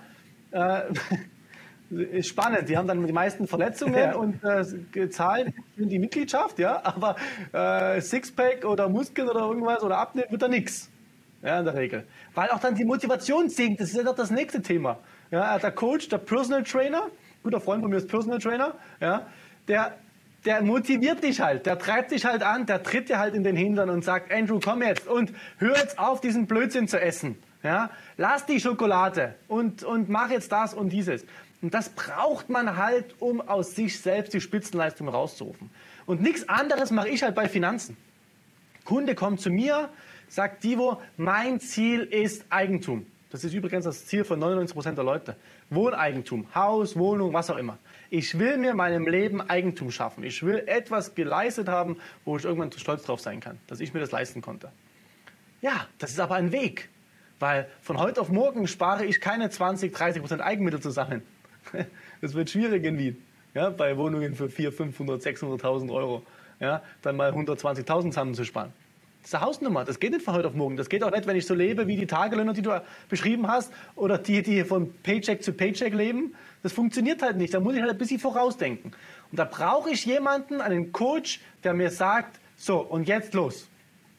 äh, 0.52 0.84
spannend. 2.21 2.69
Die 2.69 2.78
haben 2.78 2.88
dann 2.88 3.06
die 3.06 3.13
meisten 3.13 3.47
Verletzungen 3.47 3.95
ja. 3.97 4.15
und 4.15 4.43
äh, 4.43 5.10
zahlen 5.10 5.54
die 5.76 6.00
Mitgliedschaft, 6.00 6.60
ja, 6.60 6.82
aber 6.84 7.15
äh, 7.54 8.02
Sixpack 8.02 8.65
oder 8.65 8.89
Muskeln 8.89 9.30
oder 9.30 9.41
irgendwas 9.41 9.84
oder 9.84 9.97
Abnehmen 9.97 10.32
wird 10.32 10.41
da 10.41 10.47
nichts. 10.47 10.89
Ja, 11.41 11.60
in 11.60 11.65
der 11.65 11.76
Regel. 11.76 12.04
Weil 12.34 12.50
auch 12.50 12.60
dann 12.60 12.76
die 12.76 12.84
Motivation 12.84 13.50
sinkt. 13.50 13.80
Das 13.80 13.89
ist 13.89 13.95
ja 13.95 14.04
doch 14.04 14.15
das 14.15 14.32
nächste 14.32 14.62
Thema. 14.62 14.97
Ja, 15.30 15.58
der 15.60 15.71
Coach, 15.71 16.10
der 16.10 16.17
Personal 16.17 16.63
Trainer, 16.63 17.04
guter 17.43 17.62
Freund 17.62 17.82
von 17.82 17.91
mir 17.91 17.97
ist 17.97 18.08
Personal 18.08 18.39
Trainer, 18.39 18.73
ja, 19.00 19.28
der, 19.67 19.97
der 20.45 20.62
motiviert 20.62 21.23
dich 21.23 21.41
halt, 21.41 21.65
der 21.65 21.78
treibt 21.78 22.12
dich 22.12 22.26
halt 22.26 22.43
an, 22.43 22.65
der 22.65 22.82
tritt 22.82 23.10
dir 23.10 23.19
halt 23.19 23.36
in 23.36 23.43
den 23.43 23.56
Hintern 23.56 23.89
und 23.89 24.04
sagt, 24.04 24.32
Andrew, 24.32 24.60
komm 24.63 24.82
jetzt 24.82 25.08
und 25.08 25.32
hör 25.58 25.76
jetzt 25.76 26.00
auf, 26.00 26.21
diesen 26.21 26.47
Blödsinn 26.47 26.88
zu 26.88 27.00
essen. 27.00 27.38
Ja, 27.63 27.89
lass 28.17 28.45
die 28.45 28.60
Schokolade 28.60 29.36
und, 29.47 29.84
und 29.84 30.10
mach 30.10 30.30
jetzt 30.30 30.52
das 30.52 30.73
und 30.73 30.89
dieses. 30.89 31.26
Und 31.62 31.74
das 31.74 31.89
braucht 31.89 32.50
man 32.50 32.78
halt, 32.78 33.15
um 33.20 33.41
aus 33.41 33.76
sich 33.76 34.00
selbst 34.00 34.34
die 34.34 34.41
Spitzenleistung 34.41 35.10
rauszurufen. 35.10 35.70
Und 36.06 36.22
nichts 36.22 36.48
anderes 36.48 36.91
mache 36.91 37.10
ich 37.10 37.24
halt 37.24 37.36
bei 37.36 37.50
Finanzen. 37.50 37.98
Kunde 38.86 39.15
kommt 39.15 39.41
zu 39.41 39.50
mir, 39.50 39.89
sagt 40.30 40.63
Divo, 40.63 41.02
mein 41.17 41.60
Ziel 41.60 42.02
ist 42.02 42.46
Eigentum. 42.50 43.06
Das 43.30 43.43
ist 43.43 43.54
übrigens 43.54 43.84
das 43.84 44.06
Ziel 44.06 44.24
von 44.24 44.39
99 44.39 44.74
Prozent 44.74 44.98
der 44.98 45.04
Leute. 45.04 45.36
Wohneigentum, 45.70 46.48
Haus, 46.56 46.96
Wohnung, 46.96 47.34
was 47.34 47.50
auch 47.50 47.58
immer. 47.58 47.78
Ich 48.10 48.39
will 48.39 48.58
mir 48.58 48.74
meinem 48.74 49.06
Leben 49.06 49.41
Eigentum 49.41 49.91
schaffen. 49.91 50.24
Ich 50.24 50.43
will 50.43 50.63
etwas 50.65 51.13
geleistet 51.13 51.67
haben, 51.67 51.98
wo 52.24 52.38
ich 52.38 52.46
irgendwann 52.46 52.72
stolz 52.72 53.04
drauf 53.04 53.20
sein 53.20 53.41
kann, 53.41 53.60
dass 53.67 53.82
ich 53.82 53.93
mir 53.93 54.00
das 54.00 54.12
leisten 54.12 54.41
konnte. 54.41 54.72
Ja, 55.62 55.88
das 55.98 56.12
ist 56.12 56.20
aber 56.20 56.36
ein 56.36 56.54
Weg. 56.54 56.89
Weil 57.39 57.67
von 57.82 57.98
heute 57.98 58.22
auf 58.22 58.30
morgen 58.30 58.67
spare 58.67 59.06
ich 59.06 59.20
keine 59.20 59.50
20, 59.50 59.93
30 59.93 60.22
Prozent 60.22 60.41
Eigenmittel 60.41 60.80
zusammen. 60.80 61.22
Das 62.22 62.34
wird 62.34 62.50
schwierig 62.50 62.84
in 62.84 62.98
Wien. 62.98 63.24
Ja, 63.54 63.70
bei 63.70 63.96
Wohnungen 63.98 64.36
für 64.36 64.50
400, 64.50 64.94
500, 64.96 65.22
600.000 65.22 65.92
Euro. 65.94 66.24
Ja, 66.60 66.82
dann 67.02 67.16
mal 67.16 67.32
120.000 67.32 68.10
zusammenzusparen. 68.10 68.74
Das 69.22 69.30
ist 69.30 69.36
eine 69.36 69.46
Hausnummer. 69.46 69.84
Das 69.84 70.00
geht 70.00 70.12
nicht 70.12 70.24
von 70.24 70.36
heute 70.36 70.48
auf 70.48 70.54
morgen. 70.54 70.78
Das 70.78 70.90
geht 70.90 71.04
auch 71.04 71.12
nicht, 71.12 71.28
wenn 71.28 71.36
ich 71.36 71.46
so 71.46 71.54
lebe 71.54 71.86
wie 71.88 71.98
die 71.98 72.08
Tagelöhner, 72.08 72.54
die 72.54 72.62
du 72.62 72.82
beschrieben 73.10 73.48
hast, 73.48 73.72
oder 73.96 74.18
die, 74.18 74.42
die 74.42 74.64
von 74.64 74.94
Paycheck 75.04 75.44
zu 75.44 75.54
Paycheck 75.54 75.94
leben. 75.94 76.34
Das 76.64 76.72
funktioniert 76.72 77.22
halt 77.22 77.38
nicht. 77.38 77.54
Da 77.54 77.60
muss 77.60 77.76
ich 77.76 77.82
halt 77.82 77.92
ein 77.92 77.98
bisschen 77.98 78.20
vorausdenken. 78.20 78.94
Und 79.32 79.38
da 79.38 79.44
brauche 79.46 79.92
ich 79.92 80.06
jemanden, 80.06 80.62
einen 80.62 80.92
Coach, 80.92 81.42
der 81.64 81.74
mir 81.74 81.92
sagt, 81.92 82.40
so, 82.56 82.80
und 82.80 83.08
jetzt 83.08 83.34
los. 83.34 83.68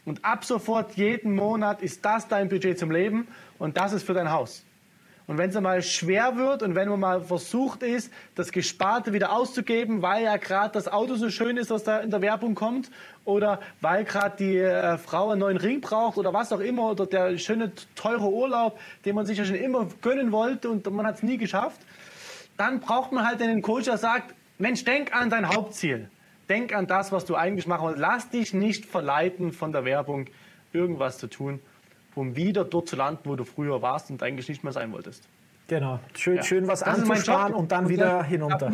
Und 0.04 0.24
ab 0.24 0.44
sofort, 0.44 0.94
jeden 0.96 1.34
Monat 1.34 1.82
ist 1.82 2.04
das 2.04 2.28
dein 2.28 2.48
Budget 2.48 2.78
zum 2.78 2.90
Leben 2.90 3.28
und 3.58 3.76
das 3.76 3.92
ist 3.92 4.04
für 4.04 4.14
dein 4.14 4.30
Haus. 4.30 4.64
Und 5.28 5.36
wenn 5.36 5.50
es 5.50 5.60
mal 5.60 5.82
schwer 5.82 6.36
wird 6.36 6.62
und 6.62 6.74
wenn 6.74 6.88
man 6.88 6.98
mal 6.98 7.20
versucht 7.20 7.82
ist, 7.82 8.10
das 8.34 8.50
Gesparte 8.50 9.12
wieder 9.12 9.30
auszugeben, 9.30 10.00
weil 10.00 10.24
ja 10.24 10.38
gerade 10.38 10.72
das 10.72 10.88
Auto 10.88 11.16
so 11.16 11.28
schön 11.28 11.58
ist, 11.58 11.70
was 11.70 11.84
da 11.84 11.98
in 11.98 12.10
der 12.10 12.22
Werbung 12.22 12.54
kommt, 12.54 12.90
oder 13.26 13.60
weil 13.82 14.04
gerade 14.04 14.36
die 14.38 14.56
äh, 14.56 14.96
Frau 14.96 15.28
einen 15.28 15.40
neuen 15.40 15.58
Ring 15.58 15.82
braucht 15.82 16.16
oder 16.16 16.32
was 16.32 16.50
auch 16.50 16.60
immer, 16.60 16.92
oder 16.92 17.04
der 17.04 17.36
schöne, 17.36 17.72
teure 17.94 18.32
Urlaub, 18.32 18.80
den 19.04 19.14
man 19.14 19.26
sich 19.26 19.36
ja 19.36 19.44
schon 19.44 19.56
immer 19.56 19.86
gönnen 20.00 20.32
wollte 20.32 20.70
und 20.70 20.90
man 20.90 21.06
hat 21.06 21.16
es 21.16 21.22
nie 21.22 21.36
geschafft, 21.36 21.82
dann 22.56 22.80
braucht 22.80 23.12
man 23.12 23.26
halt 23.26 23.42
einen 23.42 23.60
Coach, 23.60 23.84
der 23.84 23.98
sagt, 23.98 24.34
Mensch, 24.56 24.82
denk 24.84 25.14
an 25.14 25.28
dein 25.28 25.46
Hauptziel. 25.46 26.08
Denk 26.48 26.74
an 26.74 26.86
das, 26.86 27.12
was 27.12 27.26
du 27.26 27.36
eigentlich 27.36 27.66
machen 27.66 27.88
willst. 27.88 28.00
Lass 28.00 28.30
dich 28.30 28.54
nicht 28.54 28.86
verleiten 28.86 29.52
von 29.52 29.72
der 29.72 29.84
Werbung, 29.84 30.24
irgendwas 30.72 31.18
zu 31.18 31.26
tun, 31.26 31.60
um 32.18 32.36
wieder 32.36 32.64
dort 32.64 32.88
zu 32.88 32.96
landen, 32.96 33.20
wo 33.24 33.36
du 33.36 33.44
früher 33.44 33.80
warst 33.80 34.10
und 34.10 34.22
eigentlich 34.22 34.48
nicht 34.48 34.64
mehr 34.64 34.72
sein 34.72 34.92
wolltest. 34.92 35.22
Genau, 35.68 36.00
schön, 36.14 36.36
ja. 36.36 36.42
schön 36.42 36.66
was 36.66 36.80
das 36.80 37.00
anzusparen 37.00 37.54
und 37.54 37.70
dann 37.70 37.88
wieder 37.88 38.22
hinunter. 38.22 38.72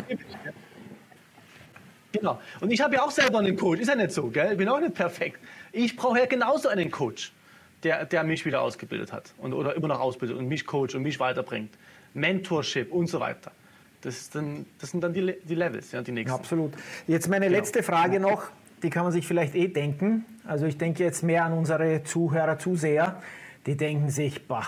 Genau. 2.11 2.39
Und 2.61 2.71
ich 2.71 2.79
habe 2.79 2.95
ja 2.95 3.03
auch 3.03 3.11
selber 3.11 3.39
einen 3.39 3.57
Coach. 3.57 3.81
Ist 3.81 3.89
ja 3.89 3.95
nicht 3.95 4.11
so, 4.11 4.29
gell? 4.29 4.53
Ich 4.53 4.57
bin 4.57 4.69
auch 4.69 4.79
nicht 4.79 4.93
perfekt. 4.93 5.37
Ich 5.73 5.97
brauche 5.97 6.19
ja 6.19 6.25
genauso 6.25 6.69
einen 6.69 6.89
Coach, 6.89 7.33
der, 7.83 8.05
der 8.05 8.23
mich 8.23 8.45
wieder 8.45 8.61
ausgebildet 8.61 9.11
hat 9.11 9.33
und, 9.37 9.53
oder 9.53 9.75
immer 9.75 9.89
noch 9.89 9.99
ausbildet 9.99 10.37
und 10.37 10.47
mich 10.47 10.65
coacht 10.65 10.95
und 10.95 11.03
mich 11.03 11.19
weiterbringt. 11.19 11.73
Mentorship 12.13 12.91
und 12.93 13.07
so 13.07 13.19
weiter. 13.19 13.51
Das, 13.99 14.29
dann, 14.29 14.65
das 14.79 14.91
sind 14.91 15.03
dann 15.03 15.13
die, 15.13 15.35
die 15.43 15.55
Levels, 15.55 15.91
ja, 15.91 16.01
die 16.01 16.13
nächsten. 16.13 16.33
Absolut. 16.39 16.73
Jetzt 17.07 17.27
meine 17.27 17.47
genau. 17.47 17.57
letzte 17.57 17.83
Frage 17.83 18.21
noch, 18.21 18.49
die 18.83 18.89
kann 18.89 19.03
man 19.03 19.11
sich 19.11 19.27
vielleicht 19.27 19.55
eh 19.55 19.67
denken. 19.67 20.25
Also 20.45 20.65
ich 20.65 20.77
denke 20.77 21.03
jetzt 21.03 21.23
mehr 21.23 21.45
an 21.45 21.53
unsere 21.53 22.03
Zuhörer, 22.03 22.57
Zuseher. 22.59 23.21
Die 23.65 23.75
denken 23.75 24.09
sich, 24.09 24.47
bah, 24.47 24.67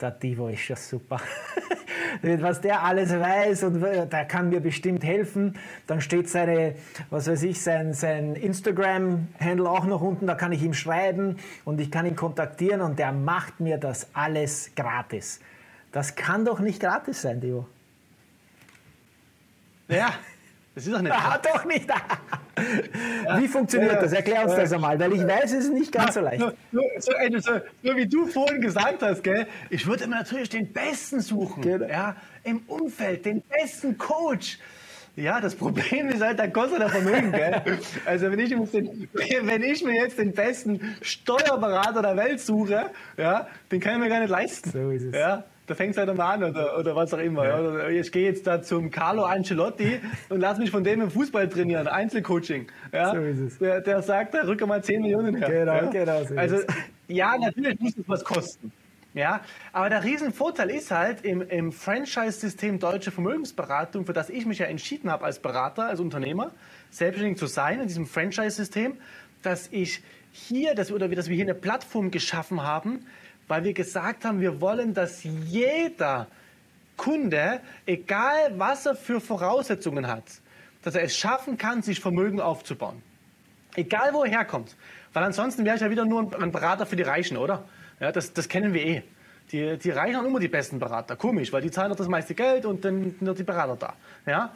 der 0.00 0.10
Divo 0.10 0.48
ist 0.48 0.68
ja 0.68 0.76
super. 0.76 1.20
was 2.22 2.60
der 2.60 2.82
alles 2.82 3.10
weiß 3.10 3.64
und 3.64 3.80
der 3.80 4.24
kann 4.24 4.48
mir 4.48 4.60
bestimmt 4.60 5.04
helfen. 5.04 5.58
Dann 5.86 6.00
steht 6.00 6.28
seine, 6.28 6.74
was 7.10 7.28
weiß 7.28 7.42
ich, 7.42 7.60
sein, 7.60 7.92
sein 7.94 8.34
Instagram-Handle 8.34 9.68
auch 9.68 9.84
noch 9.84 10.00
unten, 10.00 10.26
da 10.26 10.34
kann 10.34 10.52
ich 10.52 10.62
ihm 10.62 10.74
schreiben 10.74 11.36
und 11.64 11.80
ich 11.80 11.90
kann 11.90 12.06
ihn 12.06 12.16
kontaktieren 12.16 12.80
und 12.80 12.98
der 12.98 13.12
macht 13.12 13.60
mir 13.60 13.78
das 13.78 14.08
alles 14.14 14.70
gratis. 14.74 15.40
Das 15.92 16.14
kann 16.14 16.44
doch 16.44 16.60
nicht 16.60 16.80
gratis 16.80 17.22
sein, 17.22 17.40
Dio. 17.40 17.66
Ja, 19.88 20.12
das 20.78 20.86
ist 20.86 20.94
doch 20.94 21.02
nicht. 21.02 21.12
Ah, 21.12 21.40
doch 21.42 21.64
nicht. 21.64 21.88
Wie 23.38 23.48
funktioniert 23.48 23.94
ja, 23.94 24.00
das? 24.00 24.12
Erklär 24.12 24.44
uns 24.44 24.52
ja, 24.52 24.60
das 24.60 24.72
einmal, 24.72 24.98
weil 25.00 25.12
ich 25.12 25.26
weiß, 25.26 25.52
es 25.52 25.64
ist 25.64 25.72
nicht 25.72 25.90
ganz 25.90 26.14
so 26.14 26.20
leicht. 26.20 26.40
So, 26.40 26.52
so, 26.70 27.12
so, 27.38 27.52
so 27.82 27.96
wie 27.96 28.06
du 28.06 28.26
vorhin 28.26 28.60
gesagt 28.60 29.02
hast, 29.02 29.24
gell? 29.24 29.48
ich 29.70 29.84
würde 29.88 30.04
immer 30.04 30.18
natürlich 30.18 30.50
den 30.50 30.72
Besten 30.72 31.20
suchen. 31.20 31.62
Genau. 31.62 31.86
Ja, 31.86 32.14
Im 32.44 32.58
Umfeld, 32.68 33.26
den 33.26 33.42
besten 33.42 33.98
Coach. 33.98 34.58
Ja, 35.16 35.40
das 35.40 35.56
Problem 35.56 36.10
ist 36.10 36.22
halt, 36.22 36.38
da 36.38 36.46
kostet 36.46 36.80
er 36.80 36.90
Vermögen, 36.90 37.32
gell? 37.32 37.60
Also 38.04 38.30
wenn 38.30 38.38
ich, 38.38 38.50
den, 38.50 39.08
wenn 39.42 39.62
ich 39.64 39.82
mir 39.82 39.94
jetzt 39.94 40.16
den 40.16 40.32
besten 40.32 40.96
Steuerberater 41.02 42.02
der 42.02 42.16
Welt 42.16 42.40
suche, 42.40 42.90
ja, 43.16 43.48
den 43.72 43.80
kann 43.80 43.94
ich 43.94 43.98
mir 43.98 44.08
gar 44.08 44.20
nicht 44.20 44.30
leisten. 44.30 44.70
So 44.70 44.90
ist 44.90 45.06
es. 45.06 45.14
Ja? 45.16 45.42
Da 45.68 45.74
fängt 45.74 45.92
es 45.92 45.98
halt 45.98 46.14
mal 46.16 46.34
an 46.34 46.44
oder, 46.44 46.78
oder 46.78 46.96
was 46.96 47.12
auch 47.12 47.18
immer. 47.18 47.46
Ja. 47.46 47.60
Oder 47.60 47.90
ich 47.90 48.10
gehe 48.10 48.24
jetzt 48.24 48.46
da 48.46 48.62
zum 48.62 48.90
Carlo 48.90 49.24
Ancelotti 49.24 50.00
und 50.30 50.40
lass 50.40 50.58
mich 50.58 50.70
von 50.70 50.82
dem 50.82 51.02
im 51.02 51.10
Fußball 51.10 51.48
trainieren, 51.48 51.86
Einzelcoaching. 51.86 52.66
Ja? 52.92 53.14
So 53.14 53.20
ist 53.20 53.38
es. 53.38 53.58
Der, 53.58 53.80
der 53.82 54.02
sagt, 54.02 54.34
da 54.34 54.42
rücke 54.42 54.66
mal 54.66 54.82
10 54.82 55.02
Millionen 55.02 55.36
her. 55.36 55.48
Genau, 55.48 55.74
ja? 55.74 55.90
genau. 55.90 56.24
So 56.24 56.34
also 56.34 56.56
ja, 57.06 57.36
natürlich 57.38 57.78
muss 57.78 57.96
es 57.96 58.08
was 58.08 58.24
kosten. 58.24 58.72
Ja, 59.14 59.40
aber 59.72 59.88
der 59.88 60.04
Riesenvorteil 60.04 60.70
ist 60.70 60.90
halt 60.90 61.24
im, 61.24 61.42
im 61.42 61.72
Franchise-System 61.72 62.78
Deutsche 62.78 63.10
Vermögensberatung, 63.10 64.06
für 64.06 64.12
das 64.12 64.30
ich 64.30 64.46
mich 64.46 64.58
ja 64.58 64.66
entschieden 64.66 65.10
habe 65.10 65.24
als 65.24 65.38
Berater, 65.38 65.86
als 65.86 66.00
Unternehmer, 66.00 66.52
selbstständig 66.90 67.38
zu 67.38 67.46
sein 67.46 67.80
in 67.80 67.88
diesem 67.88 68.06
Franchise-System, 68.06 68.96
dass 69.42 69.68
ich 69.72 70.02
hier, 70.30 70.74
dass, 70.74 70.92
oder 70.92 71.08
dass 71.08 71.28
wir 71.28 71.36
hier 71.36 71.46
eine 71.46 71.54
Plattform 71.54 72.10
geschaffen 72.10 72.62
haben, 72.62 73.06
weil 73.48 73.64
wir 73.64 73.72
gesagt 73.72 74.24
haben, 74.24 74.40
wir 74.40 74.60
wollen, 74.60 74.94
dass 74.94 75.24
jeder 75.24 76.28
Kunde, 76.96 77.60
egal 77.86 78.58
was 78.58 78.86
er 78.86 78.94
für 78.94 79.20
Voraussetzungen 79.20 80.06
hat, 80.06 80.24
dass 80.82 80.94
er 80.94 81.02
es 81.02 81.16
schaffen 81.16 81.58
kann, 81.58 81.82
sich 81.82 82.00
Vermögen 82.00 82.40
aufzubauen. 82.40 83.02
Egal 83.74 84.12
wo 84.12 84.24
er 84.24 84.30
herkommt. 84.30 84.76
Weil 85.12 85.24
ansonsten 85.24 85.64
wäre 85.64 85.76
ich 85.76 85.82
ja 85.82 85.90
wieder 85.90 86.04
nur 86.04 86.30
ein 86.40 86.52
Berater 86.52 86.86
für 86.86 86.96
die 86.96 87.02
Reichen, 87.02 87.36
oder? 87.36 87.64
Ja, 88.00 88.12
das, 88.12 88.32
das 88.32 88.48
kennen 88.48 88.74
wir 88.74 88.84
eh. 88.84 89.02
Die, 89.52 89.78
die 89.78 89.90
Reichen 89.90 90.16
haben 90.16 90.26
immer 90.26 90.40
die 90.40 90.48
besten 90.48 90.78
Berater. 90.78 91.16
Komisch, 91.16 91.52
weil 91.52 91.62
die 91.62 91.70
zahlen 91.70 91.88
doch 91.90 91.96
das 91.96 92.08
meiste 92.08 92.34
Geld 92.34 92.66
und 92.66 92.84
dann 92.84 93.14
sind 93.18 93.38
die 93.38 93.42
Berater 93.42 93.76
da. 93.76 93.94
Ja? 94.30 94.52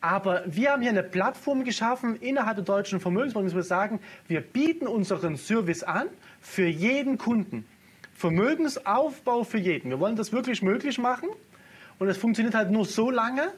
Aber 0.00 0.42
wir 0.46 0.72
haben 0.72 0.82
hier 0.82 0.90
eine 0.90 1.02
Plattform 1.02 1.64
geschaffen 1.64 2.16
innerhalb 2.16 2.56
der 2.56 2.64
deutschen 2.64 3.00
Vermögensbranche, 3.00 3.46
dass 3.46 3.54
wir 3.54 3.62
sagen, 3.62 4.00
wir 4.28 4.42
bieten 4.42 4.86
unseren 4.86 5.38
Service 5.38 5.82
an 5.82 6.08
für 6.42 6.66
jeden 6.66 7.16
Kunden. 7.16 7.66
Vermögensaufbau 8.14 9.44
für 9.44 9.58
jeden. 9.58 9.90
Wir 9.90 10.00
wollen 10.00 10.16
das 10.16 10.32
wirklich 10.32 10.62
möglich 10.62 10.98
machen 10.98 11.28
und 11.98 12.08
es 12.08 12.16
funktioniert 12.16 12.54
halt 12.54 12.70
nur 12.70 12.84
so 12.84 13.10
lange, 13.10 13.52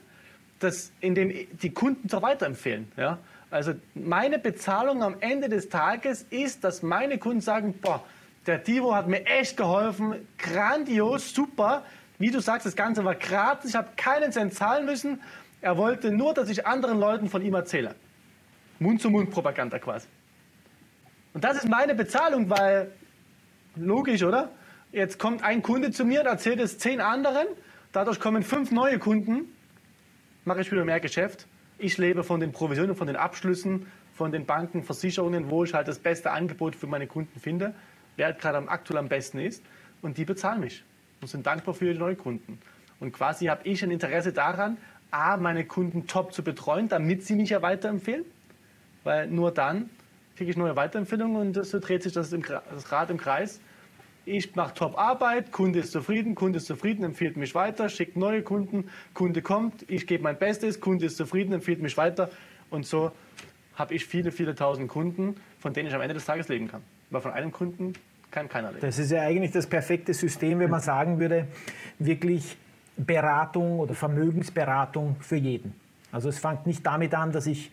dass 0.59 0.93
indem 1.01 1.33
die 1.63 1.71
Kunden 1.71 2.09
so 2.09 2.23
weiterempfehlen. 2.23 2.91
Ja? 2.97 3.19
Also 3.51 3.75
meine 3.95 4.39
Bezahlung 4.39 5.03
am 5.03 5.17
Ende 5.21 5.49
des 5.49 5.69
Tages 5.69 6.27
ist, 6.31 6.65
dass 6.65 6.83
meine 6.83 7.19
Kunden 7.19 7.41
sagen, 7.41 7.75
boah, 7.81 8.03
der 8.47 8.59
Divo 8.59 8.95
hat 8.95 9.09
mir 9.09 9.25
echt 9.27 9.57
geholfen, 9.57 10.27
grandios, 10.39 11.35
super. 11.35 11.85
Wie 12.19 12.31
du 12.31 12.41
sagst, 12.41 12.65
das 12.65 12.77
Ganze 12.77 13.05
war 13.05 13.15
gratis, 13.15 13.71
ich 13.71 13.77
habe 13.77 13.89
keinen 13.97 14.33
Cent 14.33 14.55
zahlen 14.55 14.87
müssen. 14.87 15.21
Er 15.61 15.77
wollte 15.77 16.11
nur, 16.11 16.33
dass 16.33 16.49
ich 16.49 16.67
anderen 16.67 16.99
Leuten 16.99 17.29
von 17.29 17.43
ihm 17.43 17.55
erzähle. 17.55 17.95
Mund-zu-Mund-Propaganda 18.79 19.79
quasi. 19.79 20.07
Und 21.35 21.45
das 21.45 21.59
ist 21.59 21.69
meine 21.69 21.95
Bezahlung, 21.95 22.49
weil 22.49 22.93
Logisch, 23.77 24.23
oder? 24.23 24.51
Jetzt 24.91 25.19
kommt 25.19 25.43
ein 25.43 25.63
Kunde 25.63 25.91
zu 25.91 26.07
mir, 26.07 26.23
erzählt 26.23 26.61
es 26.61 26.79
zehn 26.79 27.03
anderen, 27.03 27.47
dadurch 27.93 28.19
kommen 28.21 28.43
fünf 28.43 28.71
neue 28.71 28.99
Kunden, 28.99 29.53
mache 30.47 30.63
ich 30.63 30.73
wieder 30.73 30.85
mehr 30.87 30.99
Geschäft. 30.99 31.47
Ich 31.77 31.99
lebe 31.99 32.25
von 32.25 32.41
den 32.41 32.53
Provisionen, 32.53 32.97
von 32.97 33.07
den 33.07 33.17
Abschlüssen, 33.17 33.87
von 34.15 34.33
den 34.33 34.47
Banken, 34.47 34.83
Versicherungen, 34.83 35.51
wo 35.51 35.65
ich 35.65 35.75
halt 35.75 35.89
das 35.89 35.99
beste 35.99 36.31
Angebot 36.31 36.75
für 36.75 36.87
meine 36.87 37.07
Kunden 37.07 37.39
finde, 37.39 37.75
wer 38.17 38.27
halt 38.27 38.41
gerade 38.41 38.67
aktuell 38.67 38.99
am 38.99 39.09
besten 39.09 39.41
ist. 39.41 39.63
Und 40.01 40.17
die 40.17 40.25
bezahlen 40.25 40.61
mich 40.61 40.83
und 41.21 41.29
sind 41.29 41.47
dankbar 41.47 41.75
für 41.75 41.93
die 41.93 41.99
Neukunden. 41.99 42.59
Und 42.99 43.13
quasi 43.13 43.47
habe 43.47 43.61
ich 43.65 43.85
ein 43.85 43.91
Interesse 43.91 44.33
daran, 44.33 44.79
A, 45.11 45.37
meine 45.37 45.67
Kunden 45.67 46.07
top 46.07 46.33
zu 46.33 46.43
betreuen, 46.43 46.89
damit 46.89 47.27
sie 47.27 47.35
mich 47.35 47.51
ja 47.51 47.61
weiterempfehlen. 47.61 48.25
Weil 49.05 49.27
nur 49.27 49.51
dann 49.51 49.91
kriege 50.37 50.51
ich 50.51 50.57
neue 50.57 50.77
Weiterempfehlungen 50.77 51.37
und 51.37 51.67
so 51.67 51.79
dreht 51.79 52.03
sich 52.03 52.15
das, 52.15 52.31
das 52.31 52.91
Rad 52.91 53.11
im 53.11 53.19
Kreis 53.19 53.61
ich 54.27 54.55
mache 54.57 54.75
Top-Arbeit, 54.75 55.53
Kunde 55.53 55.79
ist 55.79 55.93
zufrieden, 55.93 56.35
Kunde 56.35 56.59
ist 56.59 56.67
zufrieden, 56.67 57.05
empfiehlt 57.05 57.37
mich 57.37 57.55
weiter, 57.55 57.89
schickt 57.89 58.17
neue 58.17 58.43
Kunden, 58.43 58.91
Kunde 59.15 59.41
kommt, 59.41 59.89
ich 59.89 60.07
gebe 60.07 60.25
mein 60.25 60.37
Bestes, 60.37 60.81
Kunde 60.81 61.07
ist 61.07 61.17
zufrieden, 61.17 61.53
empfiehlt 61.53 61.81
mich 61.81 61.97
weiter 61.97 62.31
und 62.69 62.85
so 62.85 63.13
habe 63.77 63.95
ich 63.95 64.05
viele, 64.05 64.33
viele 64.33 64.55
tausend 64.55 64.89
Kunden, 64.89 65.37
von 65.61 65.73
denen 65.73 65.89
ich 65.89 65.95
am 65.95 66.01
Ende 66.01 66.15
des 66.15 66.25
Tages 66.25 66.49
leben 66.49 66.67
kann. 66.67 66.83
Weil 67.11 67.21
von 67.21 67.33
einem 67.33 67.53
Kunden 67.53 67.93
kann 68.33 68.49
keiner 68.49 68.69
leben. 68.69 68.81
Das 68.81 68.99
ist 68.99 69.13
ja 69.13 69.23
eigentlich 69.23 69.53
das 69.53 69.67
perfekte 69.67 70.13
System, 70.13 70.59
wenn 70.59 70.71
man 70.71 70.81
sagen 70.81 71.21
würde, 71.21 71.47
wirklich 71.99 72.57
Beratung 72.97 73.79
oder 73.79 73.95
Vermögensberatung 73.95 75.17
für 75.21 75.37
jeden. 75.37 75.75
Also 76.11 76.31
es 76.31 76.39
fängt 76.39 76.67
nicht 76.67 76.85
damit 76.85 77.15
an, 77.15 77.31
dass 77.31 77.47
ich, 77.47 77.71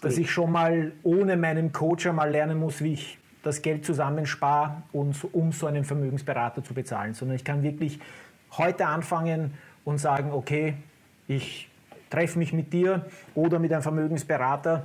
dass 0.00 0.16
ich 0.16 0.30
schon 0.30 0.52
mal 0.52 0.92
ohne 1.02 1.36
meinen 1.36 1.72
Coach 1.72 2.06
einmal 2.06 2.30
lernen 2.30 2.58
muss, 2.58 2.82
wie 2.82 2.94
ich 2.94 3.18
das 3.42 3.62
Geld 3.62 3.84
zusammenspare, 3.84 4.82
und, 4.92 5.16
um 5.32 5.52
so 5.52 5.66
einen 5.66 5.84
Vermögensberater 5.84 6.62
zu 6.62 6.74
bezahlen, 6.74 7.14
sondern 7.14 7.36
ich 7.36 7.44
kann 7.44 7.62
wirklich 7.62 7.98
heute 8.56 8.86
anfangen 8.86 9.54
und 9.84 9.98
sagen, 9.98 10.32
okay, 10.32 10.74
ich 11.28 11.68
treffe 12.10 12.38
mich 12.38 12.52
mit 12.52 12.72
dir 12.72 13.06
oder 13.34 13.58
mit 13.58 13.72
einem 13.72 13.82
Vermögensberater 13.82 14.84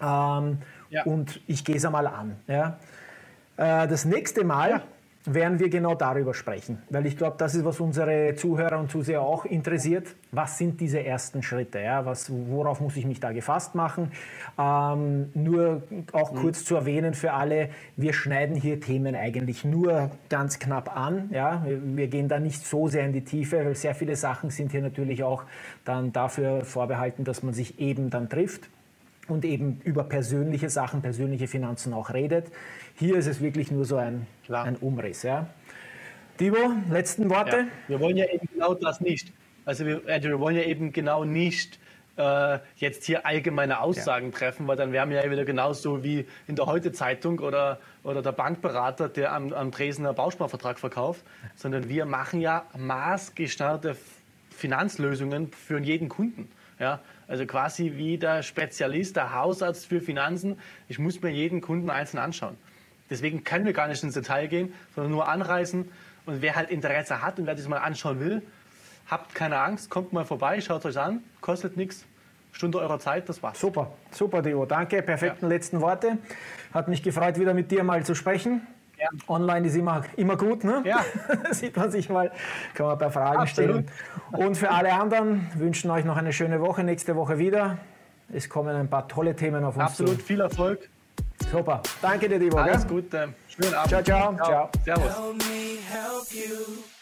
ähm, 0.00 0.58
ja. 0.90 1.04
und 1.04 1.40
ich 1.46 1.64
gehe 1.64 1.76
es 1.76 1.84
einmal 1.84 2.06
an. 2.06 2.36
Ja. 2.46 2.78
Äh, 3.56 3.86
das 3.88 4.04
nächste 4.04 4.44
Mal 4.44 4.70
ja 4.70 4.82
werden 5.26 5.58
wir 5.58 5.68
genau 5.68 5.94
darüber 5.94 6.34
sprechen, 6.34 6.82
weil 6.90 7.06
ich 7.06 7.16
glaube, 7.16 7.36
das 7.38 7.54
ist, 7.54 7.64
was 7.64 7.80
unsere 7.80 8.34
Zuhörer 8.34 8.78
und 8.78 8.90
Zuseher 8.90 9.22
auch 9.22 9.44
interessiert. 9.44 10.14
Was 10.32 10.58
sind 10.58 10.80
diese 10.80 11.04
ersten 11.04 11.42
Schritte? 11.42 11.80
Ja? 11.80 12.04
Was, 12.04 12.30
worauf 12.30 12.80
muss 12.80 12.96
ich 12.96 13.06
mich 13.06 13.20
da 13.20 13.32
gefasst 13.32 13.74
machen? 13.74 14.12
Ähm, 14.58 15.30
nur 15.34 15.82
auch 16.12 16.32
mhm. 16.32 16.36
kurz 16.36 16.64
zu 16.64 16.76
erwähnen 16.76 17.14
für 17.14 17.32
alle, 17.32 17.70
wir 17.96 18.12
schneiden 18.12 18.56
hier 18.56 18.80
Themen 18.80 19.14
eigentlich 19.14 19.64
nur 19.64 20.10
ganz 20.28 20.58
knapp 20.58 20.96
an. 20.96 21.30
Ja? 21.32 21.64
Wir 21.66 22.08
gehen 22.08 22.28
da 22.28 22.38
nicht 22.38 22.66
so 22.66 22.88
sehr 22.88 23.04
in 23.04 23.12
die 23.12 23.24
Tiefe, 23.24 23.64
weil 23.64 23.74
sehr 23.74 23.94
viele 23.94 24.16
Sachen 24.16 24.50
sind 24.50 24.72
hier 24.72 24.82
natürlich 24.82 25.24
auch 25.24 25.44
dann 25.84 26.12
dafür 26.12 26.64
vorbehalten, 26.64 27.24
dass 27.24 27.42
man 27.42 27.54
sich 27.54 27.78
eben 27.80 28.10
dann 28.10 28.28
trifft 28.28 28.70
und 29.28 29.44
eben 29.44 29.80
über 29.84 30.04
persönliche 30.04 30.70
Sachen, 30.70 31.02
persönliche 31.02 31.48
Finanzen 31.48 31.92
auch 31.92 32.12
redet. 32.12 32.46
Hier 32.94 33.16
ist 33.16 33.26
es 33.26 33.40
wirklich 33.40 33.70
nur 33.70 33.84
so 33.84 33.96
ein, 33.96 34.26
ein 34.48 34.76
Umriss. 34.76 35.22
Ja. 35.22 35.48
Divo, 36.38 36.72
letzten 36.90 37.30
Worte? 37.30 37.56
Ja, 37.56 37.88
wir 37.88 38.00
wollen 38.00 38.16
ja 38.16 38.26
eben 38.26 38.48
genau 38.52 38.74
das 38.74 39.00
nicht. 39.00 39.32
Also 39.64 39.86
wir, 39.86 40.06
wir 40.06 40.40
wollen 40.40 40.56
ja 40.56 40.62
eben 40.62 40.92
genau 40.92 41.24
nicht 41.24 41.78
äh, 42.16 42.58
jetzt 42.76 43.04
hier 43.04 43.26
allgemeine 43.26 43.80
Aussagen 43.80 44.30
ja. 44.30 44.38
treffen, 44.38 44.66
weil 44.66 44.76
dann 44.76 44.92
wären 44.92 45.10
wir 45.10 45.22
ja 45.22 45.30
wieder 45.30 45.44
genauso 45.44 46.02
wie 46.02 46.26
in 46.46 46.56
der 46.56 46.66
Heute-Zeitung 46.66 47.40
oder, 47.40 47.80
oder 48.02 48.22
der 48.22 48.32
Bankberater, 48.32 49.08
der 49.08 49.32
am, 49.32 49.52
am 49.52 49.70
Dresdner 49.70 50.12
Bausparvertrag 50.12 50.78
verkauft, 50.78 51.22
sondern 51.56 51.88
wir 51.88 52.06
machen 52.06 52.40
ja 52.40 52.64
maßgeschneiderte 52.76 53.96
Finanzlösungen 54.50 55.52
für 55.52 55.78
jeden 55.78 56.08
Kunden. 56.08 56.48
Ja, 56.78 57.00
also 57.28 57.46
quasi 57.46 57.92
wie 57.96 58.18
der 58.18 58.42
Spezialist, 58.42 59.16
der 59.16 59.34
Hausarzt 59.34 59.86
für 59.86 60.00
Finanzen. 60.00 60.58
Ich 60.88 60.98
muss 60.98 61.20
mir 61.20 61.30
jeden 61.30 61.60
Kunden 61.60 61.90
einzeln 61.90 62.18
anschauen. 62.18 62.56
Deswegen 63.10 63.44
können 63.44 63.64
wir 63.64 63.72
gar 63.72 63.88
nicht 63.88 64.02
ins 64.02 64.14
Detail 64.14 64.48
gehen, 64.48 64.72
sondern 64.94 65.12
nur 65.12 65.28
anreißen. 65.28 65.88
Und 66.26 66.42
wer 66.42 66.56
halt 66.56 66.70
Interesse 66.70 67.22
hat 67.22 67.38
und 67.38 67.46
wer 67.46 67.54
das 67.54 67.68
mal 67.68 67.78
anschauen 67.78 68.20
will, 68.20 68.42
habt 69.08 69.34
keine 69.34 69.58
Angst, 69.58 69.90
kommt 69.90 70.12
mal 70.12 70.24
vorbei, 70.24 70.60
schaut 70.60 70.84
euch 70.84 70.98
an, 70.98 71.22
kostet 71.40 71.76
nichts. 71.76 72.04
Stunde 72.52 72.78
eurer 72.78 72.98
Zeit, 72.98 73.28
das 73.28 73.42
war's. 73.42 73.60
Super, 73.60 73.92
super, 74.10 74.40
Dio. 74.40 74.64
Danke, 74.64 75.02
perfekten 75.02 75.44
ja. 75.44 75.48
letzten 75.48 75.80
Worte. 75.80 76.18
Hat 76.72 76.88
mich 76.88 77.02
gefreut, 77.02 77.38
wieder 77.38 77.52
mit 77.52 77.70
dir 77.70 77.84
mal 77.84 78.04
zu 78.04 78.14
sprechen. 78.14 78.66
Ja. 78.98 79.08
Online 79.28 79.66
ist 79.66 79.76
immer, 79.76 80.04
immer 80.16 80.36
gut, 80.36 80.64
ne? 80.64 80.82
Ja. 80.84 81.04
Sieht 81.50 81.76
man 81.76 81.90
sich 81.90 82.08
mal, 82.08 82.30
kann 82.74 82.86
man 82.86 82.94
ein 82.94 82.98
paar 82.98 83.10
Fragen 83.10 83.40
Absolut. 83.42 83.70
stellen. 83.70 83.90
Und 84.32 84.56
für 84.56 84.70
alle 84.70 84.92
anderen 84.92 85.50
wünschen 85.54 85.90
euch 85.90 86.04
noch 86.04 86.16
eine 86.16 86.32
schöne 86.32 86.60
Woche, 86.60 86.82
nächste 86.82 87.14
Woche 87.16 87.38
wieder. 87.38 87.78
Es 88.32 88.48
kommen 88.48 88.74
ein 88.74 88.88
paar 88.88 89.06
tolle 89.06 89.36
Themen 89.36 89.64
auf 89.64 89.76
uns 89.76 89.84
Absolut, 89.84 90.20
zu. 90.20 90.24
viel 90.24 90.40
Erfolg. 90.40 90.88
Super. 91.50 91.82
Danke 92.02 92.28
dir, 92.28 92.38
Divo. 92.38 92.56
Alles 92.58 92.86
Gute. 92.86 93.34
Schönen 93.48 93.74
Abend. 93.74 93.88
Ciao, 93.88 94.02
ciao. 94.02 94.36
ciao. 94.36 94.70
ciao. 94.84 95.04
Servus. 95.12 96.95